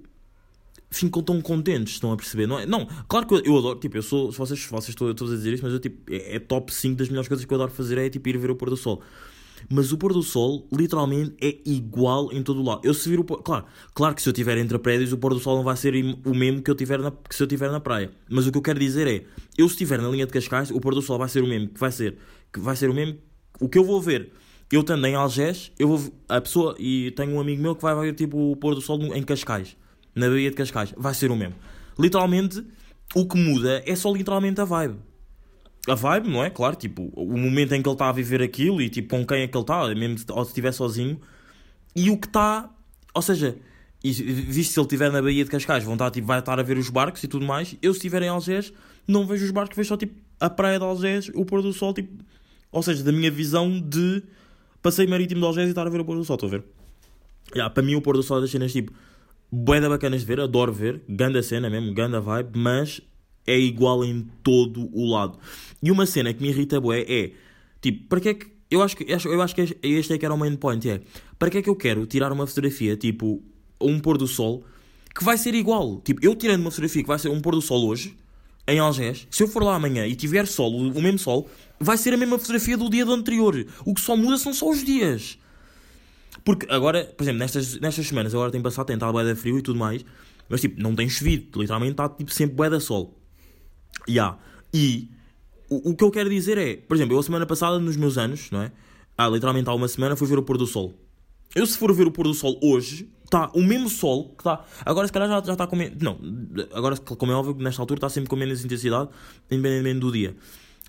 ficam 0.91 1.23
tão 1.23 1.41
contentes, 1.41 1.93
estão 1.93 2.11
a 2.11 2.17
perceber? 2.17 2.45
Não, 2.45 2.59
é? 2.59 2.65
não 2.65 2.85
claro 3.07 3.25
que 3.25 3.33
eu, 3.33 3.41
eu 3.43 3.57
adoro, 3.57 3.79
tipo, 3.79 3.97
eu 3.97 4.03
sou, 4.03 4.31
se 4.31 4.37
vocês, 4.37 4.63
vocês 4.65 4.89
estão 4.89 5.11
todos 5.15 5.33
a 5.33 5.37
dizer 5.37 5.53
isto, 5.53 5.63
mas 5.63 5.73
eu 5.73 5.79
tipo, 5.79 6.11
é, 6.11 6.35
é 6.35 6.39
top 6.39 6.71
5 6.73 6.97
das 6.97 7.07
melhores 7.07 7.27
coisas 7.27 7.45
que 7.45 7.51
eu 7.51 7.55
adoro 7.55 7.71
fazer 7.71 7.97
é 7.97 8.09
tipo 8.09 8.27
ir 8.27 8.37
ver 8.37 8.51
o 8.51 8.55
pôr 8.55 8.69
do 8.69 8.77
sol. 8.77 9.01
Mas 9.69 9.91
o 9.91 9.97
pôr 9.97 10.11
do 10.11 10.23
sol, 10.23 10.67
literalmente, 10.71 11.35
é 11.39 11.57
igual 11.65 12.31
em 12.33 12.41
todo 12.41 12.61
o 12.61 12.63
lado. 12.63 12.81
Eu 12.83 12.93
se 12.93 13.07
vir 13.07 13.19
o 13.19 13.23
pôr... 13.23 13.41
Claro, 13.41 13.65
claro 13.93 14.15
que 14.15 14.21
se 14.21 14.27
eu 14.27 14.31
estiver 14.31 14.57
entre 14.57 14.77
prédios, 14.79 15.13
o 15.13 15.17
pôr 15.17 15.33
do 15.33 15.39
sol 15.39 15.57
não 15.57 15.63
vai 15.63 15.77
ser 15.77 15.93
o 16.25 16.33
mesmo 16.33 16.61
que, 16.61 16.71
eu 16.71 16.75
tiver 16.75 16.99
na, 16.99 17.11
que 17.11 17.35
se 17.35 17.43
eu 17.43 17.45
estiver 17.45 17.71
na 17.71 17.79
praia. 17.79 18.11
Mas 18.29 18.47
o 18.47 18.51
que 18.51 18.57
eu 18.57 18.61
quero 18.61 18.79
dizer 18.79 19.07
é, 19.07 19.23
eu 19.57 19.67
se 19.67 19.75
estiver 19.75 20.01
na 20.01 20.09
linha 20.09 20.25
de 20.25 20.33
Cascais, 20.33 20.71
o 20.71 20.79
pôr 20.79 20.95
do 20.95 21.01
sol 21.01 21.17
vai 21.17 21.29
ser 21.29 21.43
o 21.43 21.47
mesmo. 21.47 21.69
Que 21.69 21.79
vai 21.79 21.91
ser, 21.91 22.17
que 22.51 22.59
vai 22.59 22.75
ser 22.75 22.89
o 22.89 22.93
mesmo... 22.93 23.17
O 23.59 23.69
que 23.69 23.77
eu 23.77 23.83
vou 23.83 24.01
ver, 24.01 24.31
eu 24.71 24.81
estando 24.81 25.05
em 25.05 25.15
Algés, 25.15 25.71
eu 25.77 25.87
vou... 25.87 26.13
A 26.27 26.41
pessoa... 26.41 26.75
E 26.79 27.11
tenho 27.11 27.33
um 27.33 27.39
amigo 27.39 27.61
meu 27.61 27.75
que 27.75 27.81
vai 27.81 27.95
ver, 27.95 28.13
tipo, 28.13 28.51
o 28.51 28.55
pôr 28.55 28.73
do 28.73 28.81
sol 28.81 28.99
em 29.15 29.23
Cascais. 29.23 29.77
Na 30.15 30.29
Baía 30.29 30.49
de 30.49 30.55
Cascais. 30.55 30.93
Vai 30.97 31.13
ser 31.13 31.31
o 31.31 31.35
mesmo. 31.35 31.55
Literalmente, 31.97 32.65
o 33.15 33.27
que 33.27 33.37
muda 33.37 33.83
é 33.85 33.95
só 33.95 34.11
literalmente 34.13 34.59
a 34.61 34.65
vibe 34.65 34.97
a 35.87 35.95
vibe, 35.95 36.29
não 36.29 36.43
é? 36.43 36.49
Claro, 36.49 36.75
tipo, 36.75 37.11
o 37.15 37.37
momento 37.37 37.73
em 37.73 37.81
que 37.81 37.89
ele 37.89 37.95
está 37.95 38.09
a 38.09 38.11
viver 38.11 38.41
aquilo 38.41 38.81
e 38.81 38.89
tipo 38.89 39.09
com 39.09 39.25
quem 39.25 39.41
é 39.41 39.47
que 39.47 39.57
ele 39.57 39.63
está, 39.63 39.87
mesmo 39.95 40.17
se- 40.17 40.25
estiver 40.47 40.71
sozinho, 40.71 41.19
e 41.95 42.09
o 42.09 42.17
que 42.17 42.27
está, 42.27 42.69
ou 43.13 43.21
seja, 43.21 43.57
e, 44.03 44.11
visto 44.11 44.73
se 44.73 44.79
ele 44.79 44.85
estiver 44.85 45.11
na 45.11 45.21
Baía 45.21 45.43
de 45.43 45.49
Cascais, 45.49 45.83
vão 45.83 45.93
estar, 45.93 46.11
tipo, 46.11 46.27
vai 46.27 46.39
estar 46.39 46.59
a 46.59 46.63
ver 46.63 46.77
os 46.77 46.89
barcos 46.89 47.23
e 47.23 47.27
tudo 47.27 47.45
mais. 47.45 47.75
Eu, 47.81 47.93
se 47.93 47.97
estiver 47.97 48.21
em 48.23 48.29
Algés, 48.29 48.71
não 49.07 49.25
vejo 49.25 49.43
os 49.45 49.51
barcos, 49.51 49.75
vejo 49.75 49.89
só 49.89 49.97
tipo 49.97 50.19
a 50.39 50.49
praia 50.49 50.77
de 50.77 50.85
Algés, 50.85 51.31
o 51.33 51.45
pôr 51.45 51.61
do 51.61 51.73
sol, 51.73 51.93
tipo, 51.93 52.23
ou 52.71 52.83
seja, 52.83 53.03
da 53.03 53.11
minha 53.11 53.31
visão 53.31 53.79
de 53.79 54.23
passeio 54.81 55.09
marítimo 55.09 55.41
de 55.41 55.47
Algés 55.47 55.67
e 55.67 55.71
estar 55.71 55.85
a 55.85 55.89
ver 55.89 55.99
o 56.01 56.05
pôr 56.05 56.15
do 56.15 56.23
sol, 56.23 56.35
estou 56.35 56.47
a 56.47 56.51
ver? 56.51 56.63
Yeah, 57.55 57.73
para 57.73 57.83
mim, 57.83 57.95
o 57.95 58.01
pôr 58.01 58.15
do 58.15 58.23
sol 58.23 58.37
é 58.37 58.41
das 58.41 58.51
cenas 58.51 58.71
tipo, 58.71 58.93
bué 59.51 59.79
da 59.81 59.89
bacanas 59.89 60.21
de 60.21 60.27
ver, 60.27 60.39
adoro 60.39 60.71
ver, 60.71 61.01
ganda 61.09 61.43
cena 61.43 61.69
mesmo, 61.69 61.93
ganda 61.93 62.21
vibe, 62.21 62.57
mas 62.57 63.01
é 63.45 63.57
igual 63.59 64.03
em 64.05 64.27
todo 64.43 64.89
o 64.93 65.09
lado. 65.11 65.37
E 65.81 65.91
uma 65.91 66.05
cena 66.05 66.33
que 66.33 66.41
me 66.41 66.49
irrita 66.49 66.79
bué 66.79 67.01
é, 67.07 67.31
tipo, 67.81 68.07
para 68.07 68.19
que 68.21 68.29
é 68.29 68.33
que, 68.33 68.47
eu 68.69 68.81
acho 68.81 68.95
que, 68.95 69.03
eu 69.11 69.41
acho- 69.41 69.55
que 69.55 69.61
este- 69.61 70.13
é 70.13 70.17
que 70.17 70.25
era 70.25 70.33
o 70.33 70.37
main 70.37 70.55
point, 70.55 70.87
é, 70.89 71.01
para 71.37 71.49
que 71.49 71.57
é 71.57 71.61
que 71.61 71.69
eu 71.69 71.75
quero 71.75 72.05
tirar 72.05 72.31
uma 72.31 72.47
fotografia, 72.47 72.95
tipo, 72.95 73.43
um 73.81 73.99
pôr 73.99 74.17
do 74.17 74.27
sol, 74.27 74.63
que 75.13 75.23
vai 75.23 75.37
ser 75.37 75.53
igual, 75.55 75.99
tipo, 76.01 76.23
eu 76.25 76.33
tirando 76.35 76.61
uma 76.61 76.71
fotografia 76.71 77.01
que 77.01 77.07
vai 77.07 77.19
ser 77.19 77.29
um 77.29 77.41
pôr 77.41 77.53
do 77.55 77.61
sol 77.61 77.85
hoje, 77.87 78.15
em 78.67 78.79
Algés, 78.79 79.27
se 79.29 79.43
eu 79.43 79.47
for 79.47 79.63
lá 79.63 79.75
amanhã 79.75 80.05
e 80.07 80.15
tiver 80.15 80.45
sol, 80.47 80.73
o 80.73 81.01
mesmo 81.01 81.19
sol, 81.19 81.49
vai 81.79 81.97
ser 81.97 82.13
a 82.13 82.17
mesma 82.17 82.37
fotografia 82.37 82.77
do 82.77 82.89
dia 82.89 83.03
do 83.03 83.11
anterior. 83.11 83.65
O 83.83 83.93
que 83.93 83.99
só 83.99 84.15
muda 84.15 84.37
são 84.37 84.53
só 84.53 84.69
os 84.69 84.85
dias. 84.85 85.37
Porque 86.43 86.65
agora, 86.69 87.05
por 87.05 87.23
exemplo, 87.23 87.39
nestas, 87.39 87.79
nestas 87.79 88.07
semanas, 88.07 88.33
agora 88.33 88.51
tem 88.51 88.61
passado, 88.61 88.87
tem 88.87 88.95
estado 88.95 89.23
de 89.23 89.35
frio 89.35 89.59
e 89.59 89.61
tudo 89.61 89.77
mais, 89.77 90.03
mas 90.49 90.61
tipo, 90.61 90.81
não 90.81 90.95
tem 90.95 91.07
chovido, 91.07 91.59
literalmente 91.59 91.93
está 91.93 92.09
tipo, 92.09 92.31
sempre 92.31 92.69
de 92.69 92.79
sol. 92.79 93.17
Ya. 94.09 94.37
E 94.73 95.09
o, 95.69 95.91
o 95.91 95.95
que 95.95 96.03
eu 96.03 96.11
quero 96.11 96.29
dizer 96.29 96.57
é, 96.57 96.75
por 96.75 96.95
exemplo, 96.95 97.15
eu 97.15 97.19
a 97.19 97.23
semana 97.23 97.45
passada, 97.45 97.79
nos 97.79 97.95
meus 97.95 98.17
anos, 98.17 98.49
não 98.51 98.61
é? 98.61 98.71
Ah, 99.17 99.27
literalmente 99.27 99.69
há 99.69 99.73
uma 99.73 99.87
semana, 99.87 100.15
fui 100.15 100.27
ver 100.27 100.39
o 100.39 100.43
pôr 100.43 100.57
do 100.57 100.65
sol. 100.65 100.93
Eu, 101.53 101.65
se 101.65 101.77
for 101.77 101.93
ver 101.93 102.07
o 102.07 102.11
pôr 102.11 102.25
do 102.25 102.33
sol 102.33 102.59
hoje, 102.63 103.09
está 103.23 103.49
o 103.53 103.61
mesmo 103.61 103.89
sol 103.89 104.29
que 104.29 104.41
está. 104.41 104.65
Agora, 104.85 105.05
se 105.07 105.13
calhar, 105.13 105.29
já, 105.29 105.41
já 105.45 105.53
está 105.53 105.67
com 105.67 105.75
menos. 105.75 106.01
Não, 106.01 106.17
agora, 106.73 106.97
como 106.97 107.31
é 107.31 107.35
óbvio, 107.35 107.55
nesta 107.59 107.81
altura 107.81 107.97
está 107.97 108.09
sempre 108.09 108.29
com 108.29 108.35
menos 108.35 108.63
intensidade, 108.63 109.09
independentemente 109.49 109.99
do 109.99 110.11
dia. 110.11 110.35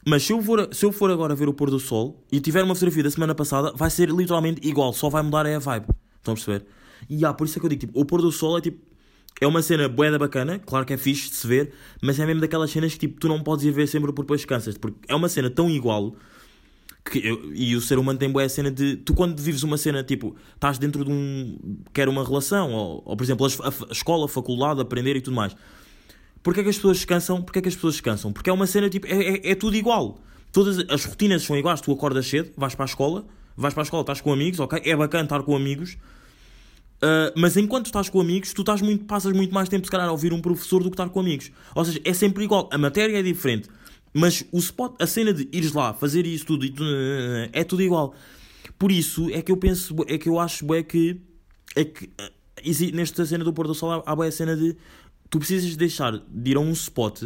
Mas 0.04 0.24
se 0.24 0.32
eu, 0.32 0.42
for, 0.42 0.68
se 0.72 0.84
eu 0.84 0.90
for 0.92 1.10
agora 1.10 1.34
ver 1.34 1.48
o 1.48 1.54
pôr 1.54 1.70
do 1.70 1.78
sol 1.78 2.24
e 2.30 2.40
tiver 2.40 2.62
uma 2.64 2.74
fotografia 2.74 3.04
da 3.04 3.10
semana 3.10 3.34
passada, 3.34 3.72
vai 3.76 3.88
ser 3.88 4.10
literalmente 4.10 4.66
igual, 4.66 4.92
só 4.92 5.08
vai 5.08 5.22
mudar 5.22 5.46
é 5.46 5.54
a 5.54 5.58
vibe. 5.58 5.86
Estão 6.16 6.32
a 6.32 6.34
perceber? 6.36 6.66
E 7.08 7.24
há, 7.24 7.32
por 7.32 7.46
isso 7.46 7.58
é 7.58 7.60
que 7.60 7.66
eu 7.66 7.70
digo, 7.70 7.80
tipo, 7.80 8.00
o 8.00 8.04
pôr 8.04 8.20
do 8.20 8.32
sol 8.32 8.58
é 8.58 8.60
tipo. 8.60 8.78
É 9.40 9.46
uma 9.46 9.62
cena 9.62 9.88
boeda 9.88 10.18
bacana, 10.18 10.58
claro 10.60 10.84
que 10.86 10.92
é 10.92 10.96
fixe 10.96 11.28
de 11.30 11.34
se 11.36 11.46
ver, 11.46 11.72
mas 12.00 12.18
é 12.20 12.26
mesmo 12.26 12.40
daquelas 12.40 12.70
cenas 12.70 12.92
que 12.92 12.98
tipo, 13.00 13.18
tu 13.18 13.26
não 13.28 13.42
podes 13.42 13.64
ir 13.64 13.72
ver 13.72 13.88
sempre 13.88 14.08
porque 14.12 14.22
depois 14.22 14.44
cansas, 14.44 14.76
porque 14.78 14.98
é 15.08 15.14
uma 15.16 15.28
cena 15.28 15.50
tão 15.50 15.68
igual 15.68 16.14
que 17.10 17.18
eu- 17.26 17.52
e 17.52 17.74
o 17.74 17.80
ser 17.80 17.98
humano 17.98 18.16
tem 18.18 18.30
boa 18.30 18.48
cena 18.48 18.70
de 18.70 18.96
tu 18.98 19.14
quando 19.14 19.40
vives 19.40 19.64
uma 19.64 19.76
cena 19.76 20.04
tipo 20.04 20.36
estás 20.54 20.78
dentro 20.78 21.04
de 21.04 21.10
um 21.10 21.58
quer 21.92 22.08
uma 22.08 22.24
relação 22.24 22.72
ou, 22.72 23.02
ou 23.04 23.16
por 23.16 23.24
exemplo 23.24 23.44
a, 23.46 23.48
a- 23.68 23.72
a 23.88 23.92
escola, 23.92 24.26
a 24.26 24.28
faculdade, 24.28 24.80
aprender 24.80 25.16
e 25.16 25.20
tudo 25.20 25.34
mais 25.34 25.56
porque 26.42 26.60
é 26.60 26.62
que 26.62 26.68
as 26.70 26.76
pessoas 26.76 26.98
se 26.98 27.06
cansam? 27.06 27.40
Porque 27.42 27.58
é 27.58 27.62
que 27.62 27.68
as 27.68 27.74
pessoas 27.74 27.96
se 27.96 28.02
cansam? 28.02 28.32
Porque 28.32 28.50
é 28.50 28.52
uma 28.52 28.66
cena 28.66 28.88
tipo, 28.90 29.06
é, 29.06 29.12
é, 29.36 29.50
é 29.52 29.54
tudo 29.54 29.76
igual. 29.76 30.20
Todas 30.52 30.78
as 30.90 31.04
rotinas 31.04 31.42
são 31.42 31.56
iguais. 31.56 31.80
Tu 31.80 31.90
acordas 31.92 32.26
cedo, 32.26 32.50
vais 32.56 32.74
para 32.74 32.84
a 32.84 32.86
escola, 32.86 33.24
vais 33.56 33.72
para 33.74 33.82
a 33.82 33.84
escola, 33.84 34.02
estás 34.02 34.20
com 34.20 34.32
amigos, 34.32 34.60
ok? 34.60 34.80
É 34.84 34.94
bacana 34.96 35.24
estar 35.24 35.42
com 35.42 35.54
amigos. 35.56 35.96
Uh, 37.02 37.32
mas 37.36 37.56
enquanto 37.56 37.86
estás 37.86 38.08
com 38.08 38.20
amigos, 38.20 38.52
tu 38.52 38.62
estás 38.62 38.80
muito, 38.80 39.04
passas 39.06 39.32
muito 39.32 39.52
mais 39.52 39.68
tempo, 39.68 39.84
se 39.84 39.90
calhar, 39.90 40.06
a 40.08 40.12
ouvir 40.12 40.32
um 40.32 40.40
professor 40.40 40.82
do 40.82 40.90
que 40.90 40.94
estar 40.94 41.08
com 41.08 41.20
amigos. 41.20 41.50
Ou 41.74 41.84
seja, 41.84 42.00
é 42.04 42.12
sempre 42.12 42.44
igual. 42.44 42.68
A 42.72 42.78
matéria 42.78 43.18
é 43.18 43.22
diferente. 43.22 43.68
Mas 44.14 44.44
o 44.52 44.58
spot, 44.58 44.94
a 45.00 45.06
cena 45.06 45.32
de 45.32 45.48
ires 45.52 45.72
lá, 45.72 45.94
fazer 45.94 46.26
isso 46.26 46.44
tudo, 46.46 46.68
tu- 46.70 46.84
é 47.52 47.64
tudo 47.64 47.82
igual. 47.82 48.14
Por 48.78 48.92
isso 48.92 49.28
é 49.30 49.40
que 49.42 49.50
eu 49.50 49.56
penso, 49.56 49.96
é 50.06 50.18
que 50.18 50.28
eu 50.28 50.38
acho 50.38 50.72
é 50.74 50.82
que, 50.82 51.20
é 51.74 51.84
que 51.84 52.10
exi- 52.62 52.92
nesta 52.92 53.24
cena 53.24 53.42
do 53.42 53.52
pôr 53.52 53.66
do 53.66 53.74
sol 53.74 53.90
há, 53.90 54.12
há 54.12 54.24
a 54.26 54.30
cena 54.30 54.54
de 54.54 54.76
tu 55.32 55.38
precisas 55.38 55.74
deixar 55.76 56.12
de 56.28 56.50
ir 56.50 56.56
a 56.58 56.60
um 56.60 56.70
spot 56.72 57.22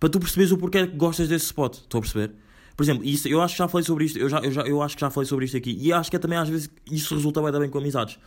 para 0.00 0.08
tu 0.08 0.18
perceberes 0.18 0.50
o 0.50 0.56
porquê 0.56 0.86
que 0.86 0.96
gostas 0.96 1.28
desse 1.28 1.44
spot. 1.44 1.74
Estou 1.74 1.98
a 1.98 2.00
perceber? 2.00 2.32
Por 2.74 2.82
exemplo, 2.82 3.04
isso, 3.04 3.28
eu 3.28 3.42
acho 3.42 3.54
que 3.54 3.58
já 3.58 3.68
falei 3.68 3.84
sobre 3.84 4.06
isto, 4.06 4.18
eu, 4.18 4.26
já, 4.26 4.38
eu, 4.38 4.50
já, 4.50 4.62
eu 4.62 4.80
acho 4.80 4.96
que 4.96 5.02
já 5.02 5.10
falei 5.10 5.28
sobre 5.28 5.44
isto 5.44 5.54
aqui, 5.54 5.76
e 5.78 5.92
acho 5.92 6.08
que 6.08 6.16
é 6.16 6.18
também 6.18 6.38
às 6.38 6.48
vezes 6.48 6.70
isso 6.90 7.14
resulta 7.14 7.42
bem, 7.42 7.60
bem 7.60 7.68
com 7.68 7.76
amizades. 7.76 8.18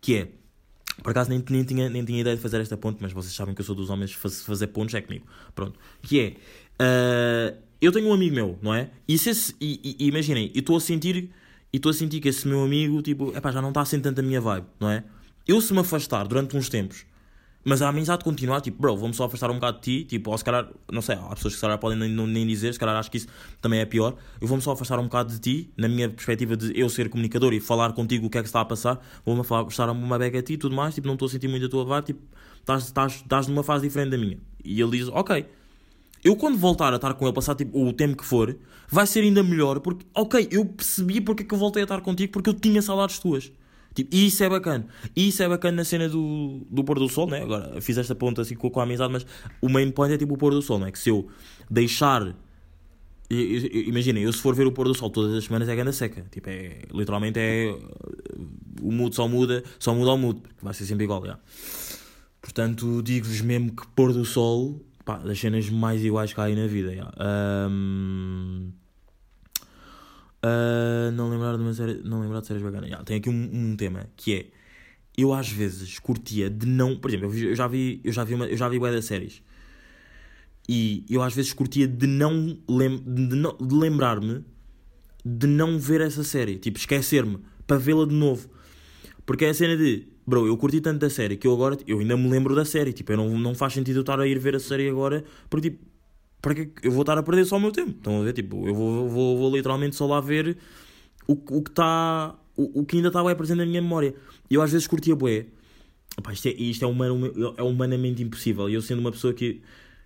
Que 0.00 0.16
é, 0.16 0.28
por 1.02 1.10
acaso 1.10 1.28
nem, 1.28 1.44
nem, 1.50 1.62
tinha, 1.62 1.90
nem 1.90 2.02
tinha 2.02 2.18
ideia 2.22 2.34
de 2.34 2.40
fazer 2.40 2.58
esta 2.58 2.74
ponte, 2.74 2.98
mas 3.02 3.12
vocês 3.12 3.34
sabem 3.34 3.54
que 3.54 3.60
eu 3.60 3.66
sou 3.66 3.74
dos 3.74 3.90
homens, 3.90 4.12
faz, 4.14 4.42
fazer 4.42 4.68
pontos 4.68 4.94
é 4.94 5.02
comigo. 5.02 5.26
Pronto. 5.54 5.78
Que 6.00 6.20
é, 6.20 6.34
ah, 6.78 7.54
eu 7.82 7.92
tenho 7.92 8.08
um 8.08 8.14
amigo 8.14 8.34
meu, 8.34 8.58
não 8.62 8.72
é? 8.74 8.90
E, 9.06 9.18
se 9.18 9.28
esse, 9.28 9.54
e- 9.60 9.96
e 10.00 10.06
imaginem, 10.08 10.50
eu 10.54 10.60
estou 10.60 10.76
a 10.78 10.80
sentir, 10.80 11.30
e 11.70 11.76
estou 11.76 11.90
a 11.90 11.92
sentir 11.92 12.18
que 12.20 12.28
esse 12.28 12.48
meu 12.48 12.64
amigo, 12.64 13.02
tipo, 13.02 13.36
epá, 13.36 13.52
já 13.52 13.60
não 13.60 13.68
está 13.68 13.82
a 13.82 13.84
sentir 13.84 14.04
tanto 14.04 14.20
a 14.20 14.22
minha 14.22 14.40
vibe, 14.40 14.66
não 14.80 14.90
é? 14.90 15.04
Eu 15.46 15.60
se 15.60 15.74
me 15.74 15.80
afastar 15.80 16.26
durante 16.26 16.56
uns 16.56 16.70
tempos, 16.70 17.04
mas 17.68 17.82
a 17.82 17.88
amizade 17.90 18.24
continuar, 18.24 18.62
tipo, 18.62 18.80
bro, 18.80 18.96
vou-me 18.96 19.12
só 19.12 19.24
afastar 19.24 19.50
um 19.50 19.56
bocado 19.56 19.76
de 19.76 19.82
ti, 19.82 20.04
tipo, 20.04 20.30
ou 20.30 20.38
se 20.38 20.42
calhar, 20.42 20.66
não 20.90 21.02
sei, 21.02 21.16
há 21.16 21.34
pessoas 21.34 21.52
que 21.52 21.56
se 21.56 21.60
calhar 21.60 21.78
podem 21.78 21.98
nem, 21.98 22.26
nem 22.26 22.46
dizer, 22.46 22.72
se 22.72 22.78
calhar 22.78 22.96
acho 22.96 23.10
que 23.10 23.18
isso 23.18 23.26
também 23.60 23.80
é 23.80 23.84
pior. 23.84 24.14
Eu 24.40 24.48
vou-me 24.48 24.62
só 24.62 24.72
afastar 24.72 24.98
um 24.98 25.02
bocado 25.02 25.34
de 25.34 25.38
ti, 25.38 25.70
na 25.76 25.86
minha 25.86 26.08
perspectiva 26.08 26.56
de 26.56 26.72
eu 26.74 26.88
ser 26.88 27.10
comunicador 27.10 27.52
e 27.52 27.60
falar 27.60 27.92
contigo 27.92 28.26
o 28.26 28.30
que 28.30 28.38
é 28.38 28.40
que 28.40 28.48
está 28.48 28.62
a 28.62 28.64
passar, 28.64 28.98
vou-me 29.22 29.42
afastar 29.42 29.90
uma 29.90 30.18
beca 30.18 30.38
a 30.38 30.42
ti 30.42 30.54
e 30.54 30.56
tudo 30.56 30.74
mais, 30.74 30.94
tipo, 30.94 31.06
não 31.06 31.12
estou 31.12 31.26
a 31.26 31.30
sentir 31.30 31.46
muito 31.46 31.66
a 31.66 31.68
tua 31.68 31.84
vibe, 31.84 32.06
tipo, 32.06 32.20
estás, 32.58 32.84
estás, 32.84 33.12
estás 33.16 33.46
numa 33.48 33.62
fase 33.62 33.86
diferente 33.86 34.12
da 34.12 34.16
minha. 34.16 34.38
E 34.64 34.80
ele 34.80 34.92
diz, 34.92 35.08
ok. 35.08 35.44
Eu 36.24 36.36
quando 36.36 36.56
voltar 36.56 36.90
a 36.94 36.96
estar 36.96 37.12
com 37.12 37.26
ele, 37.26 37.34
passar 37.34 37.54
tipo, 37.54 37.86
o 37.86 37.92
tempo 37.92 38.16
que 38.16 38.24
for, 38.24 38.56
vai 38.88 39.06
ser 39.06 39.20
ainda 39.20 39.42
melhor, 39.42 39.78
porque, 39.80 40.06
ok, 40.14 40.48
eu 40.50 40.64
percebi 40.64 41.20
porque 41.20 41.42
é 41.42 41.46
que 41.46 41.54
eu 41.54 41.58
voltei 41.58 41.82
a 41.82 41.84
estar 41.84 42.00
contigo, 42.00 42.32
porque 42.32 42.48
eu 42.48 42.54
tinha 42.54 42.80
saudades 42.80 43.18
tuas. 43.18 43.52
Tipo, 43.98 44.14
e 44.14 44.26
isso 44.26 44.44
é 44.44 44.48
bacana. 44.48 44.86
Isso 45.16 45.42
é 45.42 45.48
bacana 45.48 45.78
na 45.78 45.84
cena 45.84 46.08
do, 46.08 46.64
do 46.70 46.84
pôr 46.84 47.00
do 47.00 47.08
sol, 47.08 47.26
né? 47.26 47.42
Agora, 47.42 47.80
fiz 47.80 47.98
esta 47.98 48.14
ponta 48.14 48.42
assim 48.42 48.54
com, 48.54 48.78
a 48.78 48.84
amizade, 48.84 49.12
mas 49.12 49.26
o 49.60 49.68
main 49.68 49.90
point 49.90 50.14
é 50.14 50.16
tipo 50.16 50.34
o 50.34 50.38
pôr 50.38 50.52
do 50.52 50.62
sol, 50.62 50.78
né? 50.78 50.92
Que 50.92 50.98
se 51.00 51.10
eu 51.10 51.26
deixar. 51.68 52.32
Imaginem, 53.28 54.22
eu 54.22 54.32
se 54.32 54.38
for 54.38 54.54
ver 54.54 54.68
o 54.68 54.72
pôr 54.72 54.86
do 54.86 54.94
sol 54.94 55.10
todas 55.10 55.34
as 55.34 55.42
semanas 55.42 55.68
é 55.68 55.74
ganda 55.74 55.90
seca. 55.90 56.24
Tipo, 56.30 56.48
é. 56.48 56.82
Literalmente 56.94 57.40
é. 57.40 57.76
O 58.80 58.92
mood 58.92 59.16
só 59.16 59.26
muda, 59.26 59.64
só 59.80 59.92
muda 59.92 60.12
ao 60.12 60.16
mood, 60.16 60.38
porque 60.42 60.64
vai 60.64 60.72
ser 60.74 60.86
sempre 60.86 61.02
igual, 61.02 61.26
já. 61.26 61.36
Portanto, 62.40 63.02
digo-vos 63.02 63.40
mesmo 63.40 63.74
que 63.74 63.84
pôr 63.96 64.12
do 64.12 64.24
sol, 64.24 64.80
pá, 65.04 65.16
das 65.16 65.40
cenas 65.40 65.68
mais 65.68 66.04
iguais 66.04 66.32
que 66.32 66.40
há 66.40 66.44
aí 66.44 66.54
na 66.54 66.68
vida, 66.68 66.94
já. 66.94 67.12
Ahm, 67.18 68.70
ah, 70.42 71.10
não 71.12 71.30
lembrar 71.30 71.56
de 71.56 71.62
uma 71.62 71.74
série, 71.74 72.02
não 72.04 72.20
lembrar 72.20 72.40
de 72.40 72.46
séries 72.46 72.62
bacanas. 72.62 72.90
Já, 72.90 73.02
tem 73.04 73.16
aqui 73.18 73.28
um, 73.30 73.50
um 73.52 73.76
tema 73.76 74.08
que 74.16 74.34
é 74.34 74.46
eu 75.16 75.32
às 75.34 75.48
vezes 75.48 75.98
curtia 75.98 76.48
de 76.48 76.66
não, 76.66 76.96
por 76.96 77.10
exemplo, 77.10 77.34
eu 77.36 77.54
já 77.56 77.66
vi, 77.66 78.00
eu 78.04 78.12
já 78.12 78.22
vi 78.24 78.34
uma, 78.34 78.46
eu 78.46 78.56
já 78.56 78.68
vi 78.68 78.78
bué 78.78 78.92
das 78.92 79.04
séries. 79.04 79.42
E 80.68 81.04
eu 81.08 81.22
às 81.22 81.34
vezes 81.34 81.52
curtia 81.52 81.88
de 81.88 82.06
não, 82.06 82.58
lem, 82.68 82.98
de, 82.98 83.34
não- 83.36 83.56
de 83.56 83.74
lembrar-me 83.74 84.44
de 85.24 85.46
não 85.46 85.78
ver 85.78 86.00
essa 86.00 86.22
série, 86.24 86.58
tipo, 86.58 86.78
esquecer-me 86.78 87.38
para 87.66 87.78
vê-la 87.78 88.06
de 88.06 88.14
novo. 88.14 88.48
Porque 89.26 89.44
é 89.44 89.50
a 89.50 89.54
cena 89.54 89.76
de, 89.76 90.06
bro, 90.26 90.46
eu 90.46 90.56
curti 90.56 90.80
tanto 90.80 91.00
da 91.00 91.10
série 91.10 91.36
que 91.36 91.46
eu 91.46 91.52
agora, 91.52 91.76
eu 91.86 91.98
ainda 92.00 92.16
me 92.16 92.28
lembro 92.28 92.54
da 92.54 92.64
série, 92.64 92.92
tipo, 92.92 93.12
eu 93.12 93.16
não, 93.16 93.38
não 93.38 93.54
faz 93.54 93.74
sentido 93.74 93.96
eu 93.98 94.00
estar 94.02 94.20
a 94.20 94.26
ir 94.26 94.38
ver 94.38 94.56
a 94.56 94.60
série 94.60 94.88
agora, 94.88 95.24
porque 95.50 95.70
tipo, 95.70 95.84
para 96.40 96.54
que 96.54 96.70
eu 96.82 96.92
vou 96.92 97.02
estar 97.02 97.18
a 97.18 97.22
perder 97.22 97.44
só 97.44 97.56
o 97.56 97.60
meu 97.60 97.72
tempo? 97.72 97.90
Estão 97.90 98.20
a 98.20 98.24
ver? 98.24 98.32
Tipo, 98.32 98.66
eu 98.68 98.74
vou, 98.74 99.08
vou, 99.08 99.38
vou 99.38 99.56
literalmente 99.56 99.96
só 99.96 100.06
lá 100.06 100.20
ver 100.20 100.56
o, 101.26 101.32
o 101.32 101.62
que 101.62 101.70
está, 101.70 102.34
o, 102.56 102.80
o 102.80 102.84
que 102.84 102.96
ainda 102.96 103.08
está 103.08 103.22
bem 103.22 103.34
presente 103.34 103.58
na 103.58 103.66
minha 103.66 103.82
memória. 103.82 104.14
Eu 104.50 104.62
às 104.62 104.70
vezes 104.70 104.86
curtia 104.86 105.14
bué. 105.14 105.46
Epá, 106.16 106.32
isto 106.32 106.48
é, 106.48 106.52
isto 106.52 106.84
é, 106.84 106.88
humano, 106.88 107.54
é 107.56 107.62
humanamente 107.62 108.22
impossível. 108.22 108.68
E 108.68 108.74
eu 108.74 108.82
sendo 108.82 109.00
uma 109.00 109.12
pessoa 109.12 109.32
que, 109.34 109.60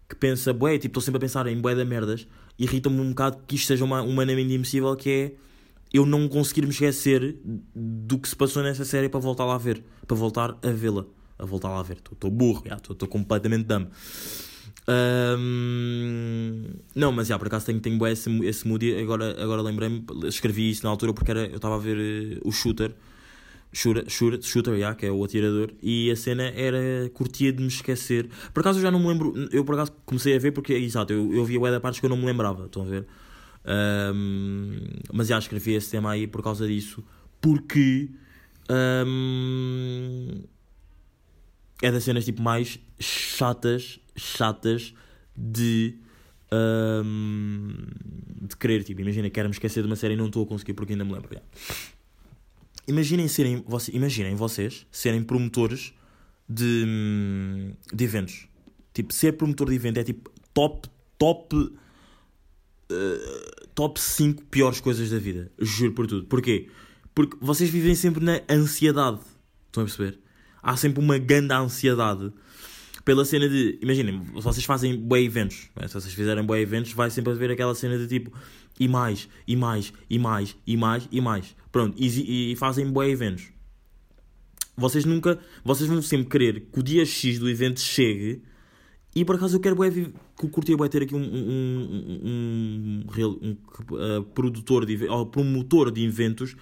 que 0.09 0.17
pensa 0.17 0.53
bué, 0.53 0.79
tipo, 0.79 0.89
estou 0.89 1.03
sempre 1.03 1.19
a 1.19 1.21
pensar 1.21 1.47
em 1.47 1.59
bué 1.61 1.75
da 1.75 1.85
merdas, 1.85 2.27
irrita-me 2.59 3.01
um 3.01 3.11
bocado 3.11 3.39
que 3.47 3.55
isto 3.55 3.67
seja 3.67 3.85
uma, 3.85 4.03
humanamente 4.03 4.53
impossível, 4.53 4.95
que 4.97 5.11
é 5.11 5.33
eu 5.93 6.07
não 6.07 6.27
conseguir 6.29 6.63
me 6.63 6.71
esquecer 6.71 7.37
do 7.75 8.19
que 8.19 8.29
se 8.29 8.35
passou 8.35 8.63
nessa 8.63 8.85
série 8.85 9.09
para 9.09 9.21
voltar 9.21 9.45
lá 9.45 9.55
a 9.55 9.59
ver, 9.59 9.85
para 10.07 10.17
voltar 10.17 10.59
a 10.63 10.71
vê-la, 10.71 11.05
a 11.39 11.45
voltar 11.45 11.69
lá 11.69 11.81
a 11.81 11.83
ver. 11.83 11.99
Estou 11.99 12.31
burro, 12.31 12.65
estou 12.67 13.09
completamente 13.09 13.65
dumb. 13.65 13.89
Ahm, 14.87 16.65
não, 16.95 17.13
mas 17.13 17.29
já, 17.29 17.39
por 17.39 17.47
acaso 17.47 17.67
tenho, 17.67 17.81
tenho 17.81 18.05
esse, 18.07 18.31
esse 18.45 18.67
mood 18.67 18.95
agora, 18.97 19.43
agora 19.43 19.63
lembrei-me, 19.63 20.05
escrevi 20.25 20.71
isso 20.71 20.85
na 20.85 20.91
altura 20.91 21.13
porque 21.13 21.31
era, 21.31 21.47
eu 21.47 21.57
estava 21.57 21.77
a 21.77 21.79
ver 21.79 21.97
eh, 21.99 22.41
o 22.45 22.51
Shooter, 22.51 22.95
Shooter, 23.75 24.05
shooter, 24.43 24.75
yeah, 24.75 24.95
que 24.95 25.07
é 25.07 25.11
o 25.11 25.25
atirador, 25.25 25.73
e 25.83 26.11
a 26.11 26.17
cena 26.17 26.43
era 26.55 27.09
curtia 27.15 27.51
de 27.51 27.63
me 27.63 27.69
esquecer. 27.69 28.29
Por 28.53 28.61
acaso 28.61 28.79
eu 28.79 28.83
já 28.83 28.91
não 28.91 29.01
me 29.01 29.09
lembro, 29.09 29.33
eu 29.51 29.65
por 29.65 29.75
acaso 29.75 29.93
comecei 30.05 30.37
a 30.37 30.39
ver 30.39 30.53
porque, 30.53 30.75
exato, 30.75 31.13
eu, 31.15 31.33
eu 31.35 31.43
via 31.45 31.59
bué 31.59 31.71
da 31.71 31.81
partes 31.81 31.99
que 31.99 32.05
eu 32.05 32.11
não 32.11 32.17
me 32.19 32.27
lembrava, 32.27 32.67
estão 32.67 32.83
a 32.83 32.85
ver? 32.85 33.07
Ahm, 33.65 34.79
mas 35.13 35.29
já 35.29 35.39
escrevi 35.39 35.73
esse 35.75 35.91
tema 35.91 36.11
aí 36.11 36.27
por 36.27 36.43
causa 36.43 36.67
disso, 36.67 37.03
porque 37.41 38.11
ahm, 38.69 40.43
é 41.83 41.91
das 41.91 42.05
cenas 42.05 42.27
tipo 42.27 42.43
mais 42.43 42.79
chatas, 43.01 43.99
chatas 44.17 44.95
de, 45.37 45.97
ahm, 46.51 47.73
de 48.41 48.57
querer. 48.57 48.85
Tipo, 48.85 49.01
imagina, 49.01 49.31
quero-me 49.31 49.55
esquecer 49.55 49.83
de 49.83 49.87
uma 49.87 49.97
série 49.97 50.15
e 50.15 50.17
não 50.17 50.27
estou 50.27 50.45
a 50.45 50.47
conseguir 50.47 50.75
porque 50.75 50.93
ainda 50.93 51.05
me 51.05 51.13
lembro. 51.13 51.31
Imaginem, 52.87 53.29
serem, 53.29 53.63
você, 53.67 53.93
imaginem 53.93 54.35
vocês 54.35 54.87
serem 54.91 55.23
promotores 55.23 55.95
de, 56.49 56.85
hum, 56.87 57.73
de 57.93 58.05
eventos. 58.05 58.49
Tipo, 58.93 59.13
ser 59.13 59.33
promotor 59.33 59.69
de 59.69 59.77
evento 59.77 59.99
é 59.99 60.05
tipo 60.05 60.31
top, 60.53 60.89
top, 61.19 61.73
eh, 62.91 63.67
top 63.75 63.99
5 63.99 64.45
piores 64.47 64.81
coisas 64.81 65.11
da 65.11 65.19
vida. 65.19 65.51
Juro 65.59 65.93
por 65.93 66.07
tudo. 66.07 66.27
Porquê? 66.27 66.69
Porque 67.15 67.37
vocês 67.41 67.71
vivem 67.71 67.95
sempre 67.95 68.23
na 68.23 68.41
ansiedade. 68.49 69.21
Estão 69.67 69.83
a 69.83 69.87
perceber? 69.87 70.19
Há 70.63 70.77
sempre 70.77 71.03
uma 71.03 71.19
grande 71.19 71.55
ansiedade 71.55 72.33
pela 73.05 73.25
cena 73.25 73.49
de. 73.49 73.79
Imaginem, 73.83 74.23
vocês 74.35 74.65
fazem 74.65 74.97
bué 74.97 75.23
eventos. 75.23 75.69
não 75.77 75.85
é? 75.85 75.89
Se 75.89 75.95
vocês 75.95 76.13
fizerem 76.15 76.45
bué 76.45 76.61
eventos, 76.61 76.93
vai 76.93 77.11
sempre 77.11 77.33
haver 77.33 77.51
aquela 77.51 77.75
cena 77.75 77.99
de 77.99 78.07
tipo. 78.07 78.33
E 78.79 78.89
mais, 78.89 79.29
e 79.47 79.57
mais, 79.57 79.93
e 80.09 80.19
mais, 80.19 80.57
e 80.67 80.77
mais, 80.77 81.09
e 81.11 81.21
mais. 81.21 81.57
Pronto, 81.71 81.97
e, 81.99 82.53
e 82.53 82.57
fazem 82.57 82.91
bué 82.91 83.09
eventos. 83.09 83.49
Vocês 84.77 85.05
nunca. 85.05 85.39
Vocês 85.65 85.89
vão 85.89 86.01
sempre 86.03 86.29
querer 86.29 86.61
que 86.73 86.79
o 86.79 86.83
dia 86.83 87.05
X 87.05 87.39
do 87.39 87.49
evento 87.49 87.81
chegue. 87.81 88.43
E 89.15 89.25
por 89.27 89.37
acaso 89.37 89.57
eu 89.57 89.61
quero 89.61 89.77
bué, 89.77 89.91
curtir 90.37 90.75
bué 90.75 90.89
ter 90.89 91.03
aqui 91.03 91.15
um, 91.15 91.19
um, 91.19 91.25
um, 92.25 93.05
um, 93.13 93.39
um, 93.43 93.57
uh, 93.95 94.23
produtor 94.35 94.87
de, 94.87 95.07
ou 95.07 95.27
promotor 95.27 95.91
de 95.91 96.03
eventos 96.03 96.57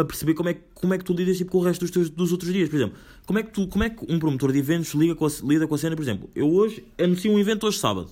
para 0.00 0.06
perceber 0.06 0.32
como 0.34 0.48
é, 0.48 0.54
como 0.74 0.94
é 0.94 0.98
que 0.98 1.04
tu 1.04 1.12
lidas 1.12 1.36
tipo, 1.36 1.50
com 1.50 1.58
o 1.58 1.62
resto 1.62 1.82
dos, 1.82 1.90
teus, 1.90 2.08
dos 2.08 2.32
outros 2.32 2.50
dias. 2.52 2.68
Por 2.70 2.76
exemplo, 2.76 2.98
como 3.26 3.38
é, 3.38 3.42
que 3.42 3.50
tu, 3.50 3.66
como 3.68 3.84
é 3.84 3.90
que 3.90 4.04
um 4.10 4.18
promotor 4.18 4.50
de 4.50 4.58
eventos 4.58 4.94
liga 4.94 5.14
com 5.14 5.26
a, 5.26 5.30
lida 5.44 5.66
com 5.66 5.74
a 5.74 5.78
cena? 5.78 5.94
Por 5.94 6.02
exemplo, 6.02 6.30
eu 6.34 6.50
hoje 6.50 6.82
anuncio 6.98 7.30
um 7.30 7.38
evento 7.38 7.66
hoje 7.66 7.78
sábado. 7.78 8.10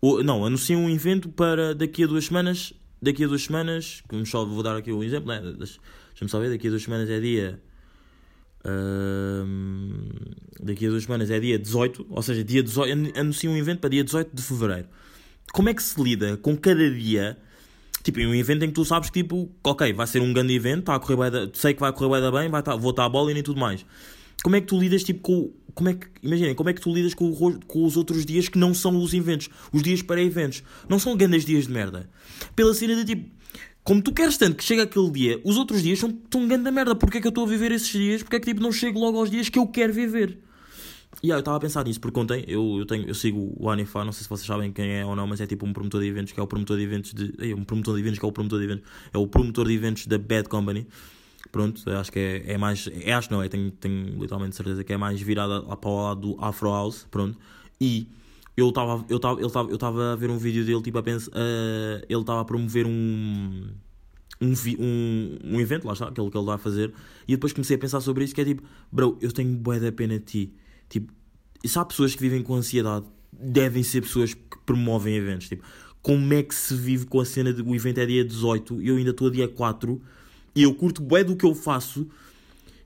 Ou, 0.00 0.22
não, 0.22 0.44
anuncio 0.44 0.78
um 0.78 0.88
evento 0.88 1.28
para 1.28 1.74
daqui 1.74 2.04
a 2.04 2.06
duas 2.06 2.26
semanas. 2.26 2.72
Daqui 3.02 3.24
a 3.24 3.26
duas 3.26 3.42
semanas, 3.42 4.02
só, 4.26 4.44
vou 4.44 4.62
dar 4.62 4.76
aqui 4.76 4.92
um 4.92 5.02
exemplo, 5.02 5.28
né? 5.28 5.40
Deixa- 5.40 5.80
Deixa-me 6.10 6.28
só 6.30 6.38
ver, 6.40 6.50
daqui 6.50 6.66
a 6.68 6.70
duas 6.70 6.82
semanas 6.82 7.08
é 7.10 7.18
dia. 7.20 7.60
Ahm, 8.64 10.08
daqui 10.60 10.86
a 10.86 10.90
duas 10.90 11.04
semanas 11.04 11.30
é 11.30 11.38
dia 11.40 11.58
18, 11.58 12.06
ou 12.08 12.22
seja, 12.22 12.42
dia 12.44 12.62
18, 12.62 12.92
an- 12.92 13.20
anuncio 13.20 13.50
um 13.50 13.56
evento 13.56 13.80
para 13.80 13.90
dia 13.90 14.04
18 14.04 14.30
de 14.34 14.42
fevereiro. 14.42 14.88
Como 15.52 15.68
é 15.68 15.74
que 15.74 15.82
se 15.82 16.00
lida 16.02 16.36
com 16.36 16.56
cada 16.56 16.90
dia? 16.90 17.38
Tipo, 18.08 18.20
em 18.20 18.26
um 18.26 18.34
evento 18.34 18.64
em 18.64 18.68
que 18.68 18.74
tu 18.74 18.86
sabes 18.86 19.10
que, 19.10 19.22
tipo, 19.22 19.50
ok, 19.62 19.92
vai 19.92 20.06
ser 20.06 20.22
um 20.22 20.32
grande 20.32 20.54
evento, 20.54 20.84
tá 20.84 20.94
a 20.94 20.98
correr 20.98 21.30
da- 21.30 21.46
sei 21.52 21.74
que 21.74 21.80
vai 21.80 21.92
correr 21.92 22.22
da 22.22 22.32
bem, 22.32 22.48
vai 22.48 22.62
tá, 22.62 22.74
vou 22.74 22.88
estar 22.90 23.04
a 23.04 23.08
bola 23.08 23.30
e 23.30 23.34
nem 23.34 23.42
tudo 23.42 23.60
mais. 23.60 23.84
Como 24.42 24.56
é 24.56 24.62
que 24.62 24.66
tu 24.66 24.78
lidas, 24.80 25.04
tipo, 25.04 25.20
com. 25.20 25.52
Como 25.74 25.90
é 25.90 25.94
que, 25.94 26.06
imaginem, 26.22 26.54
como 26.54 26.70
é 26.70 26.72
que 26.72 26.80
tu 26.80 26.90
lidas 26.90 27.12
com, 27.12 27.28
o 27.30 27.60
com 27.66 27.84
os 27.84 27.98
outros 27.98 28.24
dias 28.24 28.48
que 28.48 28.56
não 28.56 28.72
são 28.72 28.96
os 28.98 29.12
eventos? 29.12 29.50
Os 29.72 29.82
dias 29.82 30.00
para 30.00 30.22
eventos. 30.22 30.62
Não 30.88 30.98
são 30.98 31.14
grandes 31.16 31.44
dias 31.44 31.66
de 31.66 31.72
merda. 31.72 32.08
Pela 32.56 32.72
cena 32.72 32.96
de 32.96 33.04
tipo. 33.04 33.30
Como 33.84 34.00
tu 34.00 34.10
queres 34.12 34.38
tanto 34.38 34.56
que 34.56 34.64
chegue 34.64 34.80
aquele 34.80 35.10
dia, 35.10 35.40
os 35.44 35.56
outros 35.58 35.82
dias 35.82 35.98
são 35.98 36.10
tão 36.10 36.48
grande 36.48 36.70
merda. 36.70 36.94
Porquê 36.94 37.18
é 37.18 37.20
que 37.20 37.26
eu 37.26 37.30
estou 37.30 37.44
a 37.44 37.46
viver 37.48 37.72
esses 37.72 37.88
dias? 37.90 38.22
Porquê 38.22 38.36
é 38.36 38.40
que 38.40 38.46
tipo, 38.46 38.62
não 38.62 38.72
chego 38.72 38.98
logo 38.98 39.18
aos 39.18 39.30
dias 39.30 39.48
que 39.50 39.58
eu 39.58 39.66
quero 39.66 39.92
viver? 39.92 40.38
E 41.22 41.26
yeah, 41.26 41.38
eu 41.38 41.40
estava 41.40 41.56
a 41.56 41.60
pensar 41.60 41.84
nisso, 41.84 42.00
porque 42.00 42.18
ontem 42.20 42.44
eu, 42.46 42.76
eu, 42.78 42.86
tenho, 42.86 43.08
eu 43.08 43.14
sigo 43.14 43.52
o 43.58 43.68
Anifá, 43.68 44.04
não 44.04 44.12
sei 44.12 44.22
se 44.22 44.28
vocês 44.28 44.46
sabem 44.46 44.70
quem 44.72 44.98
é 44.98 45.04
ou 45.04 45.16
não, 45.16 45.26
mas 45.26 45.40
é 45.40 45.46
tipo 45.46 45.66
um 45.66 45.72
promotor 45.72 46.00
de 46.00 46.06
eventos 46.06 46.32
que 46.32 46.38
é 46.38 46.42
o 46.42 46.46
promotor 46.46 46.76
de 46.76 46.84
eventos 46.84 47.12
de. 47.12 47.34
É 47.38 47.54
um 47.54 47.64
promotor 47.64 47.94
de 47.94 48.00
eventos 48.00 48.18
que 48.20 48.24
é 48.24 48.28
o 48.28 48.32
promotor 48.32 48.58
de 48.58 48.64
eventos. 48.66 48.88
É 49.12 49.18
o 49.18 49.26
promotor 49.26 49.66
de 49.66 49.74
eventos 49.74 50.06
da 50.06 50.16
Bad 50.16 50.48
Company. 50.48 50.86
Pronto, 51.50 51.90
acho 51.90 52.12
que 52.12 52.18
é, 52.18 52.52
é 52.52 52.58
mais. 52.58 52.88
É, 53.02 53.12
acho 53.12 53.32
não, 53.32 53.42
é, 53.42 53.48
tenho, 53.48 53.70
tenho 53.72 54.20
literalmente 54.20 54.54
certeza 54.54 54.84
que 54.84 54.92
é 54.92 54.96
mais 54.96 55.20
virada 55.20 55.60
lá 55.60 55.76
para 55.76 55.90
o 55.90 56.02
lado 56.02 56.20
do 56.20 56.44
Afro 56.44 56.68
House. 56.68 57.06
Pronto. 57.10 57.36
E 57.80 58.06
eu 58.56 58.68
estava 58.68 59.04
eu 59.08 59.18
tava, 59.18 59.40
eu 59.40 59.50
tava, 59.50 59.70
eu 59.70 59.78
tava 59.78 60.12
a 60.12 60.16
ver 60.16 60.30
um 60.30 60.38
vídeo 60.38 60.64
dele, 60.64 60.82
tipo, 60.82 60.98
a 60.98 61.02
pensar. 61.02 61.30
Uh, 61.30 62.04
ele 62.08 62.20
estava 62.20 62.42
a 62.42 62.44
promover 62.44 62.86
um. 62.86 63.66
Um, 64.40 64.52
um, 64.78 65.38
um 65.42 65.60
evento, 65.60 65.84
lá 65.84 65.94
está, 65.94 66.06
aquele 66.06 66.30
que 66.30 66.36
ele 66.36 66.44
está 66.44 66.54
a 66.54 66.58
fazer, 66.58 66.94
e 67.26 67.32
depois 67.32 67.52
comecei 67.52 67.74
a 67.74 67.78
pensar 67.78 68.00
sobre 68.00 68.22
isso, 68.22 68.32
que 68.32 68.40
é 68.40 68.44
tipo, 68.44 68.62
bro, 68.92 69.18
eu 69.20 69.32
tenho 69.32 69.56
bué 69.56 69.80
da 69.80 69.90
pena 69.90 70.16
de 70.16 70.24
ti. 70.24 70.54
Tipo, 70.88 71.12
se 71.64 71.78
há 71.78 71.84
pessoas 71.84 72.14
que 72.14 72.20
vivem 72.20 72.42
com 72.42 72.54
ansiedade, 72.54 73.06
devem 73.32 73.82
ser 73.82 74.02
pessoas 74.02 74.34
que 74.34 74.58
promovem 74.64 75.14
eventos. 75.14 75.48
Tipo, 75.48 75.64
como 76.02 76.32
é 76.32 76.42
que 76.42 76.54
se 76.54 76.74
vive 76.74 77.06
com 77.06 77.20
a 77.20 77.24
cena 77.24 77.52
de 77.52 77.62
o 77.62 77.74
evento 77.74 77.98
é 77.98 78.06
dia 78.06 78.24
18 78.24 78.80
e 78.80 78.88
eu 78.88 78.96
ainda 78.96 79.10
estou 79.10 79.28
a 79.28 79.30
dia 79.30 79.48
4 79.48 80.00
e 80.54 80.62
eu 80.62 80.74
curto 80.74 81.02
bué 81.02 81.22
do 81.22 81.36
que 81.36 81.44
eu 81.44 81.54
faço, 81.54 82.08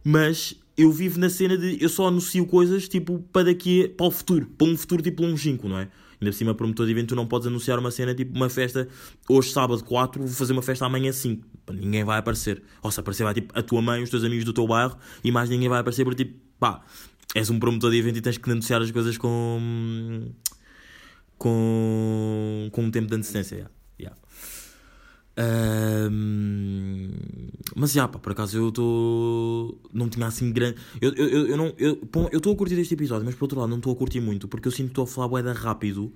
mas 0.02 0.56
eu 0.76 0.90
vivo 0.90 1.20
na 1.20 1.28
cena 1.28 1.56
de 1.56 1.82
eu 1.82 1.88
só 1.88 2.08
anuncio 2.08 2.44
coisas 2.46 2.88
tipo 2.88 3.20
para 3.32 3.44
daqui 3.44 3.88
para 3.88 4.06
o 4.06 4.10
futuro, 4.10 4.46
para 4.46 4.66
um 4.66 4.76
futuro 4.76 5.02
tipo 5.02 5.22
longínquo, 5.22 5.68
não 5.68 5.78
é? 5.78 5.88
Ainda 6.20 6.30
por 6.30 6.34
cima, 6.34 6.54
promotor 6.54 6.86
de 6.86 6.92
evento, 6.92 7.08
tu 7.08 7.16
não 7.16 7.26
podes 7.26 7.48
anunciar 7.48 7.78
uma 7.78 7.90
cena 7.90 8.14
tipo 8.14 8.34
uma 8.34 8.48
festa 8.48 8.88
hoje, 9.28 9.50
sábado 9.50 9.82
4, 9.84 10.22
vou 10.22 10.30
fazer 10.32 10.52
uma 10.52 10.62
festa 10.62 10.86
amanhã 10.86 11.12
5. 11.12 11.44
Pá, 11.66 11.72
Ninguém 11.72 12.04
vai 12.04 12.18
aparecer. 12.18 12.62
Ou 12.82 12.90
se 12.90 13.00
aparecer, 13.00 13.24
vai 13.24 13.34
tipo 13.34 13.56
a 13.58 13.62
tua 13.62 13.82
mãe, 13.82 14.02
os 14.02 14.10
teus 14.10 14.22
amigos 14.24 14.44
do 14.44 14.52
teu 14.52 14.66
bairro 14.66 14.96
e 15.22 15.32
mais 15.32 15.50
ninguém 15.50 15.68
vai 15.68 15.80
aparecer 15.80 16.04
porque 16.04 16.24
tipo, 16.24 16.38
pá, 16.60 16.80
és 17.34 17.50
um 17.50 17.58
promotor 17.58 17.90
de 17.90 17.98
evento 17.98 18.18
e 18.18 18.20
tens 18.20 18.38
que 18.38 18.50
anunciar 18.50 18.82
as 18.82 18.90
coisas 18.90 19.16
com. 19.16 20.30
com. 21.38 22.68
com 22.72 22.82
um 22.82 22.90
tempo 22.90 23.08
de 23.08 23.14
antecedência. 23.16 23.56
yeah. 23.56 23.70
Yeah. 23.98 24.16
Ahm, 25.34 27.10
mas 27.74 27.92
já, 27.92 28.06
pá, 28.06 28.18
por 28.18 28.32
acaso 28.32 28.58
eu 28.58 28.68
estou. 28.68 29.80
Não 29.92 30.08
tinha 30.08 30.26
assim 30.26 30.52
grande. 30.52 30.76
Eu, 31.00 31.12
eu, 31.14 31.28
eu, 31.28 31.46
eu 31.48 31.56
não. 31.56 31.74
Eu 31.78 31.98
estou 32.32 32.52
a 32.52 32.56
curtir 32.56 32.78
este 32.78 32.94
episódio, 32.94 33.24
mas 33.24 33.34
por 33.34 33.44
outro 33.44 33.60
lado 33.60 33.70
não 33.70 33.78
estou 33.78 33.92
a 33.92 33.96
curtir 33.96 34.20
muito 34.20 34.46
porque 34.46 34.68
eu 34.68 34.72
sinto 34.72 34.86
que 34.86 34.92
estou 34.92 35.04
a 35.04 35.06
falar 35.06 35.28
boeda 35.28 35.52
rápido. 35.52 36.12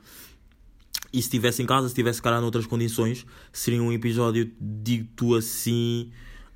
E 1.13 1.23
se 1.23 1.29
estivesse 1.29 1.63
em 1.63 1.67
casa, 1.67 1.89
se 1.89 1.93
estivesse 1.93 2.21
cara 2.21 2.41
noutras 2.41 2.67
condições, 2.67 3.25
seria 3.53 3.83
um 3.83 3.93
episódio, 3.93 4.51
digo-tu 4.61 5.35
assim, 5.35 6.11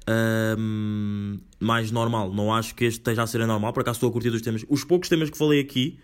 ahm, 0.06 1.38
mais 1.58 1.90
normal. 1.90 2.32
Não 2.32 2.52
acho 2.52 2.74
que 2.74 2.84
este 2.84 2.98
esteja 2.98 3.22
a 3.22 3.26
ser 3.26 3.40
anormal, 3.42 3.72
por 3.72 3.80
acaso 3.80 3.96
estou 3.96 4.10
a 4.10 4.12
curtir 4.12 4.28
os 4.30 4.42
temas. 4.42 4.64
Os 4.68 4.84
poucos 4.84 5.08
temas 5.08 5.30
que 5.30 5.38
falei 5.38 5.60
aqui, 5.60 5.98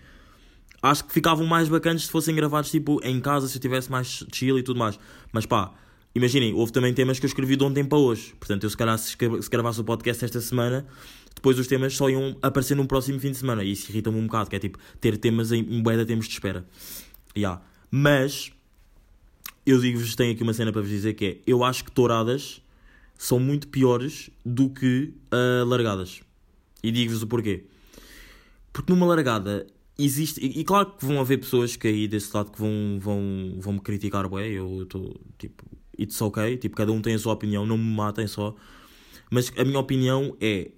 acho 0.82 1.04
que 1.04 1.12
ficavam 1.12 1.46
mais 1.46 1.68
bacanas 1.68 2.04
se 2.04 2.10
fossem 2.10 2.34
gravados 2.34 2.70
tipo 2.70 3.00
em 3.02 3.20
casa, 3.20 3.48
se 3.48 3.56
eu 3.56 3.60
tivesse 3.60 3.90
mais 3.90 4.24
chill 4.32 4.58
e 4.58 4.62
tudo 4.62 4.78
mais. 4.78 4.98
Mas 5.32 5.46
pá, 5.46 5.72
imaginem, 6.14 6.54
houve 6.54 6.72
também 6.72 6.92
temas 6.92 7.18
que 7.18 7.26
eu 7.26 7.28
escrevi 7.28 7.56
de 7.56 7.64
ontem 7.64 7.84
para 7.84 7.98
hoje. 7.98 8.34
Portanto, 8.38 8.64
eu 8.64 8.70
se 8.70 8.76
calhar 8.76 8.98
se 8.98 9.16
se 9.16 9.50
gravasse 9.50 9.80
o 9.80 9.84
podcast 9.84 10.24
esta 10.24 10.40
semana, 10.40 10.86
depois 11.34 11.58
os 11.58 11.66
temas 11.66 11.94
só 11.94 12.08
iam 12.08 12.36
aparecer 12.42 12.74
num 12.74 12.86
próximo 12.86 13.20
fim 13.20 13.30
de 13.30 13.36
semana. 13.36 13.62
E 13.62 13.72
isso 13.72 13.90
irrita-me 13.90 14.18
um 14.18 14.26
bocado, 14.26 14.50
que 14.50 14.56
é 14.56 14.58
tipo 14.58 14.78
ter 15.00 15.16
temas 15.16 15.52
em 15.52 15.62
um 15.68 15.82
bué 15.82 15.96
de 15.96 16.04
tempos 16.04 16.26
de 16.26 16.32
espera. 16.32 16.66
Yeah. 17.36 17.62
Mas 17.90 18.50
eu 19.66 19.80
digo-vos, 19.80 20.14
tenho 20.14 20.32
aqui 20.32 20.42
uma 20.42 20.54
cena 20.54 20.72
para 20.72 20.80
vos 20.80 20.90
dizer 20.90 21.14
que 21.14 21.26
é, 21.26 21.38
eu 21.46 21.64
acho 21.64 21.84
que 21.84 21.90
touradas 21.90 22.62
são 23.18 23.38
muito 23.40 23.68
piores 23.68 24.30
do 24.44 24.68
que 24.70 25.12
ah, 25.30 25.64
largadas. 25.66 26.20
E 26.82 26.90
digo-vos 26.90 27.23
o 27.23 27.26
porquê. 27.26 27.64
Porque 28.73 28.92
numa 28.92 29.06
largada 29.06 29.66
existe. 29.99 30.40
E, 30.44 30.61
e 30.61 30.64
claro 30.64 30.92
que 30.92 31.04
vão 31.04 31.18
haver 31.20 31.38
pessoas 31.38 31.76
que 31.76 31.88
aí 31.88 32.06
desse 32.06 32.35
lado 32.37 32.50
que 32.50 32.58
vão, 32.58 32.99
vão, 33.00 33.56
vão 33.58 33.73
me 33.75 33.80
criticar, 33.80 34.28
bué. 34.28 34.49
Eu 34.49 34.82
estou 34.82 35.18
tipo, 35.38 35.64
it's 35.99 36.20
ok. 36.20 36.56
Tipo, 36.58 36.76
cada 36.76 36.92
um 36.92 37.00
tem 37.00 37.14
a 37.14 37.18
sua 37.18 37.32
opinião, 37.32 37.64
não 37.66 37.78
me 37.78 37.85
matem 37.96 38.26
só. 38.26 38.54
Mas 39.30 39.52
a 39.56 39.64
minha 39.64 39.78
opinião 39.78 40.37
é. 40.40 40.70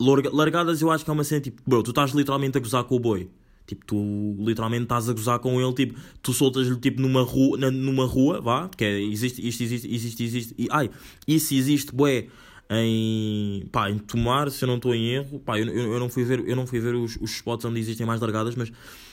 larga- 0.00 0.30
Largadas 0.32 0.82
eu 0.82 0.90
acho 0.90 1.04
que 1.04 1.10
é 1.10 1.12
uma 1.12 1.24
cena 1.24 1.40
tipo, 1.40 1.62
bro, 1.66 1.82
tu 1.82 1.90
estás 1.90 2.10
literalmente 2.12 2.58
a 2.58 2.60
gozar 2.60 2.84
com 2.84 2.96
o 2.96 3.00
boi. 3.00 3.30
Tipo, 3.66 3.84
tu 3.86 4.36
literalmente 4.38 4.82
estás 4.82 5.08
a 5.08 5.12
gozar 5.12 5.38
com 5.38 5.60
ele, 5.60 5.72
tipo, 5.72 5.98
tu 6.22 6.32
soltas-lhe 6.34 6.76
tipo 6.76 7.00
numa 7.00 7.22
rua, 7.22 7.56
na- 7.56 7.70
numa 7.70 8.04
rua, 8.04 8.40
vá, 8.40 8.68
que 8.68 8.84
é, 8.84 9.00
existe, 9.00 9.46
isto 9.46 9.62
existe, 9.62 9.94
existe, 9.94 10.22
existe, 10.22 10.54
e, 10.58 10.68
ai, 10.70 10.90
isso 11.26 11.54
existe, 11.54 11.94
bué, 11.94 12.26
em, 12.70 13.66
pá, 13.72 13.90
em 13.90 13.98
Tomar, 13.98 14.50
se 14.50 14.64
eu 14.64 14.66
não 14.68 14.76
estou 14.76 14.94
em 14.94 15.06
erro, 15.08 15.38
pá, 15.40 15.58
eu, 15.58 15.66
eu, 15.66 15.92
eu 15.94 16.00
não 16.00 16.08
fui 16.08 16.24
ver, 16.24 16.46
eu 16.46 16.56
não 16.56 16.66
fui 16.66 16.78
ver 16.80 16.94
os, 16.94 17.16
os 17.16 17.30
spots 17.32 17.64
onde 17.64 17.80
existem 17.80 18.06
mais 18.06 18.20
largadas, 18.20 18.54
mas 18.54 18.70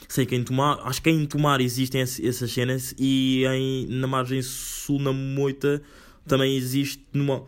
sei 0.08 0.26
que 0.26 0.36
em 0.36 0.44
Tomar, 0.44 0.80
acho 0.86 1.02
que 1.02 1.10
em 1.10 1.26
Tomar 1.26 1.62
existem 1.62 2.02
essas 2.02 2.52
cenas 2.52 2.94
e 2.98 3.44
em, 3.46 3.88
na 3.88 4.08
margem 4.08 4.42
sul, 4.42 5.00
na 5.00 5.14
Moita, 5.14 5.82
também 6.28 6.56
existe 6.56 7.04
numa, 7.14 7.44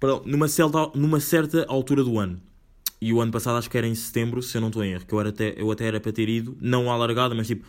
perdão, 0.00 0.22
numa, 0.24 0.46
numa 0.94 1.20
certa 1.20 1.64
altura 1.68 2.02
do 2.02 2.18
ano. 2.18 2.40
E 3.00 3.12
o 3.12 3.20
ano 3.20 3.30
passado 3.30 3.58
acho 3.58 3.68
que 3.68 3.76
era 3.76 3.86
em 3.86 3.94
setembro, 3.94 4.42
se 4.42 4.56
eu 4.56 4.60
não 4.60 4.68
estou 4.68 4.82
em 4.82 4.92
erro, 4.92 5.06
que 5.06 5.12
eu, 5.12 5.20
era 5.20 5.28
até, 5.28 5.54
eu 5.56 5.70
até 5.70 5.86
era 5.86 6.00
para 6.00 6.12
ter 6.12 6.28
ido, 6.28 6.56
não 6.60 6.90
à 6.90 6.96
largada, 6.96 7.34
mas 7.34 7.46
tipo 7.46 7.66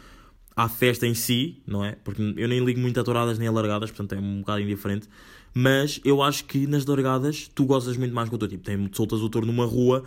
à 0.55 0.67
festa 0.67 1.05
em 1.05 1.13
si, 1.13 1.61
não 1.67 1.85
é? 1.85 1.95
Porque 2.03 2.21
eu 2.35 2.47
nem 2.47 2.63
ligo 2.65 2.79
muito 2.79 2.99
a 2.99 3.03
touradas 3.03 3.37
nem 3.37 3.47
a 3.47 3.51
largadas, 3.51 3.91
portanto 3.91 4.13
é 4.13 4.19
um 4.19 4.39
bocado 4.39 4.61
indiferente. 4.61 5.07
Mas 5.53 6.01
eu 6.03 6.21
acho 6.21 6.45
que 6.45 6.65
nas 6.65 6.85
largadas 6.85 7.47
tu 7.53 7.65
gozas 7.65 7.95
muito 7.95 8.13
mais 8.13 8.27
com 8.27 8.35
o 8.35 8.39
teu 8.39 8.47
tipo. 8.47 8.63
Tem, 8.63 8.89
soltas 8.91 9.21
o 9.21 9.29
touro 9.29 9.45
numa 9.45 9.65
rua 9.65 10.03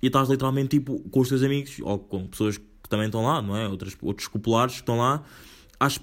e 0.00 0.06
estás 0.06 0.28
literalmente 0.28 0.78
tipo 0.78 1.00
com 1.10 1.20
os 1.20 1.28
teus 1.28 1.42
amigos 1.42 1.76
ou 1.82 1.98
com 1.98 2.26
pessoas 2.28 2.58
que 2.58 2.88
também 2.88 3.06
estão 3.06 3.24
lá, 3.24 3.42
não 3.42 3.56
é? 3.56 3.68
Outras, 3.68 3.96
outros 4.00 4.28
populares 4.28 4.74
que 4.74 4.80
estão 4.80 4.98
lá. 4.98 5.24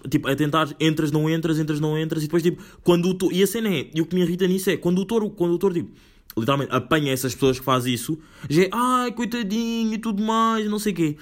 Tipo, 0.10 0.30
a 0.30 0.36
tentar, 0.36 0.74
entras, 0.80 1.12
não 1.12 1.30
entras, 1.30 1.60
entras, 1.60 1.82
não 1.82 1.98
entras, 1.98 2.24
e 2.24 2.28
depois, 2.28 2.42
tipo, 2.42 2.64
quando 2.82 3.10
o 3.10 3.14
touro. 3.14 3.36
E 3.36 3.44
a 3.44 3.48
cena 3.48 3.68
é, 3.68 3.90
e 3.94 4.02
o 4.02 4.06
que 4.06 4.16
me 4.16 4.22
irrita 4.22 4.48
nisso 4.48 4.70
é, 4.70 4.78
quando 4.78 5.00
o 5.00 5.06
touro, 5.06 5.30
quando 5.30 5.54
o 5.54 5.58
touro, 5.58 5.76
tipo, 5.76 5.92
literalmente 6.38 6.72
apanha 6.74 7.12
essas 7.14 7.34
pessoas 7.34 7.58
que 7.60 7.66
fazem 7.66 7.94
isso, 7.94 8.20
já 8.50 8.64
é, 8.64 8.70
ai, 8.72 9.12
coitadinho 9.12 9.94
e 9.94 9.98
tudo 9.98 10.22
mais, 10.24 10.70
não 10.70 10.80
sei 10.80 10.92
o 10.94 10.96
quê. 10.96 11.18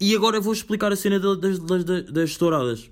E 0.00 0.14
agora 0.14 0.36
eu 0.36 0.42
vou 0.42 0.52
explicar 0.52 0.92
a 0.92 0.96
cena 0.96 1.18
da- 1.18 1.34
das, 1.34 1.58
das, 1.58 1.84
das, 1.84 2.04
das 2.10 2.36
touradas. 2.36 2.90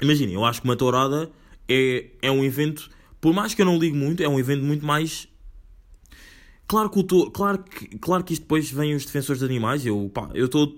Imaginem, 0.00 0.34
eu 0.34 0.44
acho 0.44 0.60
que 0.60 0.66
uma 0.68 0.76
tourada 0.76 1.30
é, 1.68 2.06
é 2.22 2.30
um 2.30 2.44
evento, 2.44 2.90
por 3.20 3.32
mais 3.34 3.54
que 3.54 3.62
eu 3.62 3.66
não 3.66 3.78
ligo 3.78 3.96
muito, 3.96 4.22
é 4.22 4.28
um 4.28 4.38
evento 4.38 4.64
muito 4.64 4.84
mais. 4.84 5.28
Claro 6.66 6.88
que, 6.90 6.98
o 6.98 7.02
touro, 7.02 7.30
claro, 7.30 7.58
que, 7.62 7.86
claro 7.98 8.24
que 8.24 8.32
isto 8.32 8.42
depois 8.42 8.70
vem 8.70 8.94
os 8.94 9.04
defensores 9.04 9.40
de 9.40 9.44
animais, 9.44 9.84
eu 9.84 10.10
pá, 10.12 10.30
eu 10.32 10.46
estou 10.46 10.68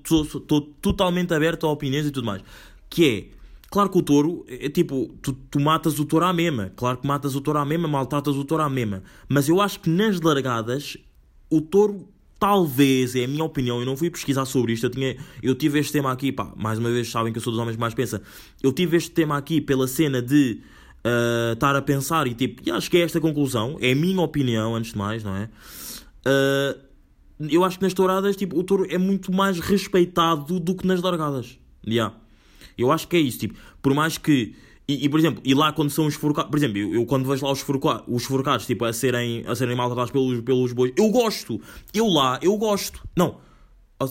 totalmente 0.82 1.32
aberto 1.32 1.66
a 1.66 1.70
opiniões 1.70 2.06
e 2.06 2.10
tudo 2.10 2.26
mais. 2.26 2.42
Que 2.90 3.30
é, 3.32 3.33
claro 3.74 3.90
que 3.90 3.98
o 3.98 4.02
touro, 4.02 4.44
é, 4.46 4.66
é 4.66 4.70
tipo, 4.70 5.12
tu, 5.20 5.32
tu 5.32 5.58
matas 5.58 5.98
o 5.98 6.04
touro 6.04 6.24
à 6.24 6.32
mesma, 6.32 6.72
claro 6.76 6.96
que 6.98 7.06
matas 7.08 7.34
o 7.34 7.40
touro 7.40 7.58
à 7.58 7.64
mesma, 7.64 7.88
maltratas 7.88 8.36
o 8.36 8.44
touro 8.44 8.62
à 8.62 8.70
mesma. 8.70 9.02
Mas 9.28 9.48
eu 9.48 9.60
acho 9.60 9.80
que 9.80 9.90
nas 9.90 10.20
largadas, 10.20 10.96
o 11.50 11.60
touro 11.60 12.08
talvez, 12.38 13.16
é 13.16 13.24
a 13.24 13.28
minha 13.28 13.42
opinião, 13.42 13.80
eu 13.80 13.86
não 13.86 13.96
fui 13.96 14.08
pesquisar 14.10 14.44
sobre 14.44 14.74
isto, 14.74 14.86
eu, 14.86 14.90
tinha, 14.90 15.16
eu 15.42 15.56
tive 15.56 15.80
este 15.80 15.92
tema 15.92 16.12
aqui, 16.12 16.30
pá, 16.30 16.52
mais 16.56 16.78
uma 16.78 16.88
vez 16.88 17.10
sabem 17.10 17.32
que 17.32 17.38
eu 17.38 17.42
sou 17.42 17.52
dos 17.52 17.58
homens 17.60 17.74
que 17.74 17.80
mais 17.80 17.94
pensa, 17.94 18.22
eu 18.62 18.72
tive 18.72 18.96
este 18.96 19.10
tema 19.10 19.36
aqui 19.36 19.60
pela 19.60 19.88
cena 19.88 20.22
de 20.22 20.60
ah, 21.02 21.54
estar 21.54 21.74
a 21.74 21.82
pensar 21.82 22.28
e 22.28 22.34
tipo, 22.34 22.70
acho 22.70 22.88
que 22.88 22.98
é 22.98 23.00
esta 23.00 23.20
conclusão, 23.20 23.76
é 23.80 23.90
a 23.90 23.96
minha 23.96 24.20
opinião, 24.20 24.76
antes 24.76 24.92
de 24.92 24.98
mais, 24.98 25.24
não 25.24 25.34
é? 25.34 25.50
Ah, 26.24 26.76
eu 27.40 27.64
acho 27.64 27.78
que 27.78 27.84
nas 27.84 27.92
touradas, 27.92 28.36
tipo, 28.36 28.56
o 28.56 28.62
touro 28.62 28.86
é 28.88 28.98
muito 28.98 29.32
mais 29.32 29.58
respeitado 29.58 30.60
do 30.60 30.76
que 30.76 30.86
nas 30.86 31.02
largadas. 31.02 31.58
Yeah. 31.84 32.14
Eu 32.76 32.90
acho 32.90 33.08
que 33.08 33.16
é 33.16 33.20
isso, 33.20 33.38
tipo, 33.38 33.54
por 33.82 33.94
mais 33.94 34.18
que. 34.18 34.54
E, 34.86 35.06
e, 35.06 35.08
por 35.08 35.18
exemplo, 35.18 35.40
e 35.44 35.54
lá 35.54 35.72
quando 35.72 35.90
são 35.90 36.06
os 36.06 36.14
forcados, 36.14 36.50
por 36.50 36.58
exemplo, 36.58 36.76
eu, 36.76 36.94
eu 36.94 37.06
quando 37.06 37.26
vejo 37.26 37.46
lá 37.46 37.52
os, 37.52 37.60
forca, 37.60 38.02
os 38.06 38.24
forcados 38.24 38.66
tipo, 38.66 38.84
a 38.84 38.92
serem, 38.92 39.42
a 39.46 39.54
serem 39.54 39.74
maltratados 39.74 40.10
pelos, 40.10 40.40
pelos 40.42 40.72
bois, 40.72 40.92
eu 40.96 41.08
gosto. 41.08 41.60
Eu 41.94 42.06
lá, 42.06 42.38
eu 42.42 42.54
gosto. 42.58 43.02
Não, 43.16 43.38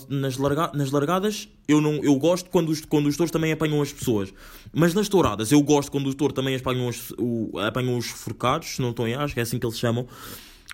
nas, 0.10 0.38
larga, 0.38 0.71
nas 0.73 0.91
largadas 0.91 1.49
eu 1.67 1.82
não 1.82 1.95
eu 2.04 2.15
gosto 2.15 2.49
quando 2.49 2.69
os, 2.69 2.82
quando 2.82 3.08
os 3.08 3.17
touros 3.17 3.32
também 3.32 3.52
apanham 3.52 3.82
as 3.82 3.91
pessoas. 3.91 4.34
Mas 4.73 4.93
nas 4.93 5.10
touradas 5.10 5.52
eu 5.52 5.62
gosto 5.62 5.91
quando 5.91 6.08
os 6.08 6.15
touros 6.15 6.36
também 6.36 6.56
apanham 6.56 6.88
os, 6.88 7.12
o, 7.17 7.58
apanham 7.60 7.97
os 7.97 8.08
forcados, 8.08 8.76
se 8.76 8.82
não 8.82 8.89
estou 8.91 9.08
em 9.08 9.13
acho 9.13 9.34
que 9.34 9.39
é 9.39 9.43
assim 9.43 9.60
que 9.60 9.65
eles 9.65 9.78
chamam, 9.78 10.08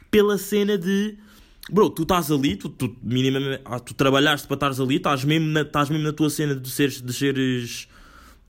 pela 0.10 0.38
cena 0.38 0.78
de. 0.78 1.18
Bro, 1.72 1.92
tu 1.92 2.04
estás 2.04 2.32
ali, 2.32 2.56
tu, 2.56 2.70
tu, 2.70 2.96
minimamente, 3.04 3.62
ah, 3.66 3.80
tu 3.80 3.94
trabalhaste 3.94 4.48
para 4.48 4.56
estares 4.56 4.80
ali, 4.80 4.96
estás 4.96 5.24
mesmo, 5.24 5.48
na, 5.48 5.62
estás 5.62 5.90
mesmo 5.90 6.06
na 6.06 6.14
tua 6.14 6.30
cena 6.30 6.56
de 6.56 6.70
seres, 6.70 7.02
de 7.02 7.14
seres 7.14 7.88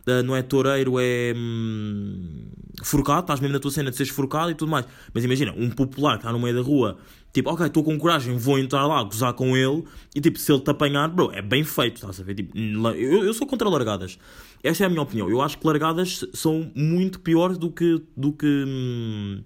ah, 0.07 0.23
não 0.23 0.35
é 0.35 0.43
toureiro, 0.43 0.95
é 0.99 1.35
hum, 1.37 2.47
forcado, 2.83 3.21
estás 3.21 3.41
mesmo 3.41 3.53
na 3.53 3.61
tua 3.61 3.71
cena 3.71 3.91
de 3.91 3.97
seres 3.97 4.13
forcado 4.13 4.51
e 4.51 4.55
tudo 4.55 4.71
mais. 4.71 4.87
Mas 5.13 5.25
imagina, 5.25 5.53
um 5.57 5.71
popular 5.71 6.13
que 6.13 6.21
está 6.21 6.33
no 6.33 6.39
meio 6.39 6.55
da 6.55 6.63
rua, 6.63 6.97
tipo, 7.33 7.51
ok, 7.51 7.67
estou 7.67 7.85
com 7.85 7.99
coragem, 7.99 8.37
vou 8.37 8.59
entrar 8.59 8.87
lá, 8.87 9.03
gozar 9.03 9.35
com 9.35 9.57
ele, 9.57 9.85
e 10.15 10.21
tipo, 10.21 10.39
se 10.39 10.51
ele 10.51 10.61
te 10.61 10.71
apanhar, 10.71 11.09
bro, 11.09 11.31
é 11.33 11.43
bem 11.43 11.63
feito, 11.63 11.97
estás 11.97 12.21
a 12.21 12.25
ver? 12.25 12.35
Tipo, 12.35 12.57
eu, 12.57 13.25
eu 13.25 13.35
sou 13.35 13.47
contra 13.47 13.69
largadas. 13.69 14.19
Esta 14.63 14.85
é 14.85 14.87
a 14.87 14.91
minha 14.91 15.03
opinião. 15.03 15.29
Eu 15.29 15.41
acho 15.41 15.59
que 15.59 15.67
largadas 15.67 16.25
são 16.35 16.71
muito 16.75 17.21
piores 17.21 17.57
do 17.57 17.71
que. 17.71 18.03
Do 18.17 18.33
que 18.33 18.47
hum, 18.47 19.43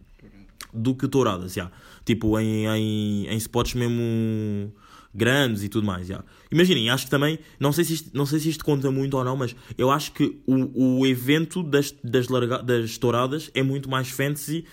do 0.74 0.94
que 0.94 1.06
touradas, 1.06 1.54
já. 1.54 1.70
Tipo, 2.04 2.38
em, 2.38 2.66
em, 2.66 3.26
em 3.28 3.36
spots 3.36 3.74
mesmo 3.74 4.72
grandes 5.14 5.62
e 5.62 5.68
tudo 5.68 5.86
mais, 5.86 6.06
já. 6.06 6.22
Imaginem, 6.50 6.90
acho 6.90 7.04
que 7.04 7.10
também, 7.10 7.38
não 7.58 7.72
sei, 7.72 7.84
se 7.84 7.94
isto, 7.94 8.10
não 8.12 8.26
sei 8.26 8.40
se 8.40 8.48
isto 8.48 8.64
conta 8.64 8.90
muito 8.90 9.16
ou 9.16 9.24
não, 9.24 9.36
mas 9.36 9.54
eu 9.78 9.90
acho 9.90 10.12
que 10.12 10.40
o, 10.46 10.98
o 11.00 11.06
evento 11.06 11.62
das, 11.62 11.94
das, 12.02 12.28
larga, 12.28 12.62
das 12.62 12.98
touradas 12.98 13.50
é 13.54 13.62
muito 13.62 13.88
mais 13.88 14.08
fantasy 14.08 14.64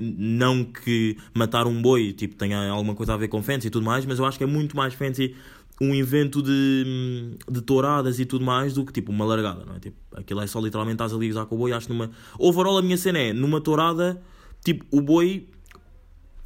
não 0.00 0.64
que 0.64 1.18
matar 1.34 1.66
um 1.66 1.82
boi 1.82 2.14
tipo, 2.14 2.34
tenha 2.34 2.70
alguma 2.70 2.94
coisa 2.94 3.12
a 3.12 3.16
ver 3.18 3.28
com 3.28 3.42
fancy 3.42 3.66
e 3.66 3.70
tudo 3.70 3.84
mais, 3.84 4.06
mas 4.06 4.18
eu 4.18 4.24
acho 4.24 4.38
que 4.38 4.44
é 4.44 4.46
muito 4.46 4.74
mais 4.74 4.94
fancy 4.94 5.34
um 5.80 5.94
evento 5.94 6.42
de, 6.42 7.36
de 7.50 7.62
touradas 7.62 8.20
e 8.20 8.26
tudo 8.26 8.44
mais 8.44 8.74
do 8.74 8.84
que 8.84 8.92
tipo 8.92 9.10
uma 9.10 9.24
largada, 9.24 9.64
não 9.64 9.76
é? 9.76 9.78
Tipo, 9.78 9.96
aquilo 10.14 10.40
é 10.42 10.46
só 10.46 10.60
literalmente 10.60 10.96
estás 10.96 11.12
ali 11.12 11.26
a 11.26 11.28
gozar 11.28 11.46
com 11.46 11.54
o 11.54 11.58
boi. 11.58 11.72
Acho 11.72 11.88
numa. 11.88 12.10
Overall, 12.38 12.76
a 12.76 12.82
minha 12.82 12.98
cena 12.98 13.18
é 13.18 13.32
numa 13.32 13.62
tourada, 13.62 14.20
tipo, 14.62 14.84
o 14.90 15.00
boi 15.00 15.48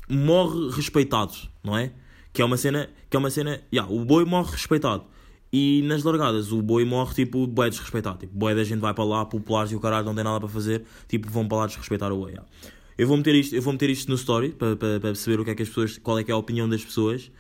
morre 0.08 0.70
respeitado, 0.70 1.34
não 1.62 1.76
é? 1.76 1.92
Que 2.32 2.42
é 2.42 2.44
uma 2.44 2.56
cena, 2.56 2.88
que 3.08 3.16
é 3.16 3.18
uma 3.18 3.30
cena, 3.30 3.62
yeah, 3.72 3.90
o 3.92 4.04
boi 4.04 4.24
morre 4.24 4.52
respeitado. 4.52 5.04
E 5.52 5.82
nas 5.82 6.02
largadas, 6.02 6.50
o 6.50 6.60
boi 6.60 6.84
morre 6.84 7.14
tipo 7.14 7.46
boi 7.46 7.70
desrespeitado. 7.70 8.18
Tipo, 8.18 8.36
boi 8.36 8.54
da 8.54 8.64
gente 8.64 8.80
vai 8.80 8.92
para 8.92 9.04
lá, 9.04 9.24
populares 9.24 9.70
e 9.70 9.76
o 9.76 9.80
caralho 9.80 10.04
não 10.04 10.14
tem 10.14 10.24
nada 10.24 10.40
para 10.40 10.48
fazer, 10.48 10.82
tipo, 11.06 11.30
vão 11.30 11.46
para 11.46 11.58
lá 11.58 11.66
desrespeitar 11.66 12.12
o 12.12 12.16
boi. 12.16 12.32
yeah. 12.32 12.48
Eu 12.98 13.08
vou 13.08 13.16
meter 13.16 13.34
isto, 13.34 13.54
eu 13.54 13.62
vou 13.62 13.72
meter 13.72 13.90
isto 13.90 14.08
no 14.08 14.14
story 14.16 14.50
para, 14.50 14.76
para, 14.76 15.00
para 15.00 15.10
perceber 15.10 15.40
o 15.40 15.44
que 15.44 15.50
é 15.50 15.54
que 15.54 15.62
as 15.62 15.68
pessoas, 15.68 15.98
qual 15.98 16.18
é 16.18 16.24
que 16.24 16.30
é 16.30 16.34
a 16.34 16.36
opinião 16.36 16.68
das 16.68 16.84
pessoas. 16.84 17.30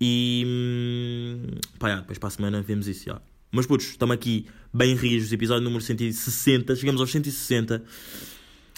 E 0.00 0.44
hum, 0.46 1.46
pá, 1.78 1.96
depois 1.96 2.18
para 2.18 2.28
a 2.28 2.30
semana 2.30 2.62
vemos 2.62 2.88
isso. 2.88 3.08
yeah. 3.08 3.22
Mas 3.50 3.66
putos, 3.66 3.86
estamos 3.86 4.14
aqui 4.14 4.46
bem 4.72 4.94
rijos, 4.94 5.32
episódio 5.32 5.62
número 5.62 5.82
160, 5.82 6.74
chegamos 6.76 7.00
aos 7.00 7.10
160. 7.10 7.82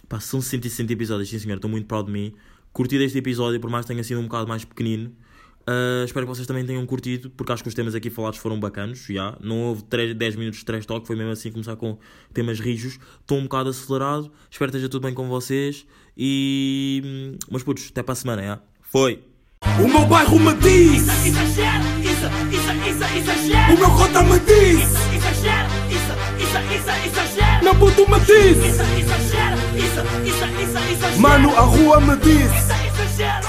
Pá, 0.08 0.20
são 0.20 0.40
160 0.40 0.92
episódios, 0.92 1.28
sim 1.28 1.38
senhor, 1.38 1.56
estou 1.56 1.70
muito 1.70 1.86
proud 1.86 2.06
de 2.06 2.12
mim. 2.12 2.32
Curti 2.74 2.98
deste 2.98 3.16
episódio, 3.16 3.60
por 3.60 3.70
mais 3.70 3.86
que 3.86 3.92
tenha 3.92 4.02
sido 4.04 4.18
um 4.20 4.24
bocado 4.24 4.48
mais 4.48 4.64
pequenino. 4.64 5.12
Uh, 5.66 6.04
espero 6.04 6.26
que 6.26 6.34
vocês 6.34 6.46
também 6.46 6.66
tenham 6.66 6.84
curtido, 6.84 7.30
porque 7.30 7.50
acho 7.52 7.62
que 7.62 7.68
os 7.68 7.74
temas 7.74 7.94
aqui 7.94 8.10
falados 8.10 8.38
foram 8.38 8.58
bacanos. 8.60 9.06
Já. 9.08 9.34
Não 9.40 9.60
houve 9.62 9.84
3, 9.84 10.14
10 10.14 10.36
minutos 10.36 10.58
de 10.58 10.64
trash 10.66 10.84
talk, 10.84 11.06
foi 11.06 11.14
mesmo 11.16 11.30
assim 11.30 11.50
começar 11.52 11.76
com 11.76 11.96
temas 12.34 12.58
rijos. 12.60 12.98
Estou 13.20 13.38
um 13.38 13.44
bocado 13.44 13.70
acelerado, 13.70 14.30
espero 14.50 14.70
que 14.70 14.76
esteja 14.76 14.90
tudo 14.90 15.04
bem 15.04 15.14
com 15.14 15.28
vocês. 15.28 15.86
E. 16.16 17.36
Mas 17.50 17.62
putos, 17.62 17.86
até 17.90 18.02
para 18.02 18.12
a 18.12 18.16
semana, 18.16 18.42
já. 18.42 18.58
Foi! 18.82 19.22
O 19.82 19.88
meu 19.88 20.04
bairro 20.06 20.38
me 20.38 20.52
diz, 20.54 21.08
Exagero, 21.24 21.84
isso, 22.02 22.26
isso, 22.52 22.72
isso, 22.90 23.16
exagero. 23.16 23.72
o 23.74 23.78
meu 23.78 23.90
cota 23.92 24.22
me 24.22 24.38
diz, 24.40 24.82
Exagero, 25.14 25.68
isso, 25.88 26.12
isso, 26.44 26.58
isso, 26.74 26.90
exagero. 27.06 27.64
meu 27.64 27.74
puto 27.76 28.10
me 28.10 28.20
diz, 28.20 28.58
Isso, 28.58 28.82
exagero, 28.82 29.56
isso, 29.78 30.02
isso, 30.28 30.62
isso, 30.62 30.92
exagero. 30.92 31.20
mano, 31.22 31.48
a 31.56 31.60
rua 31.62 31.98
me 32.02 32.14
diz. 32.18 32.63
Isso, 33.14 33.22
exagero. 33.22 33.43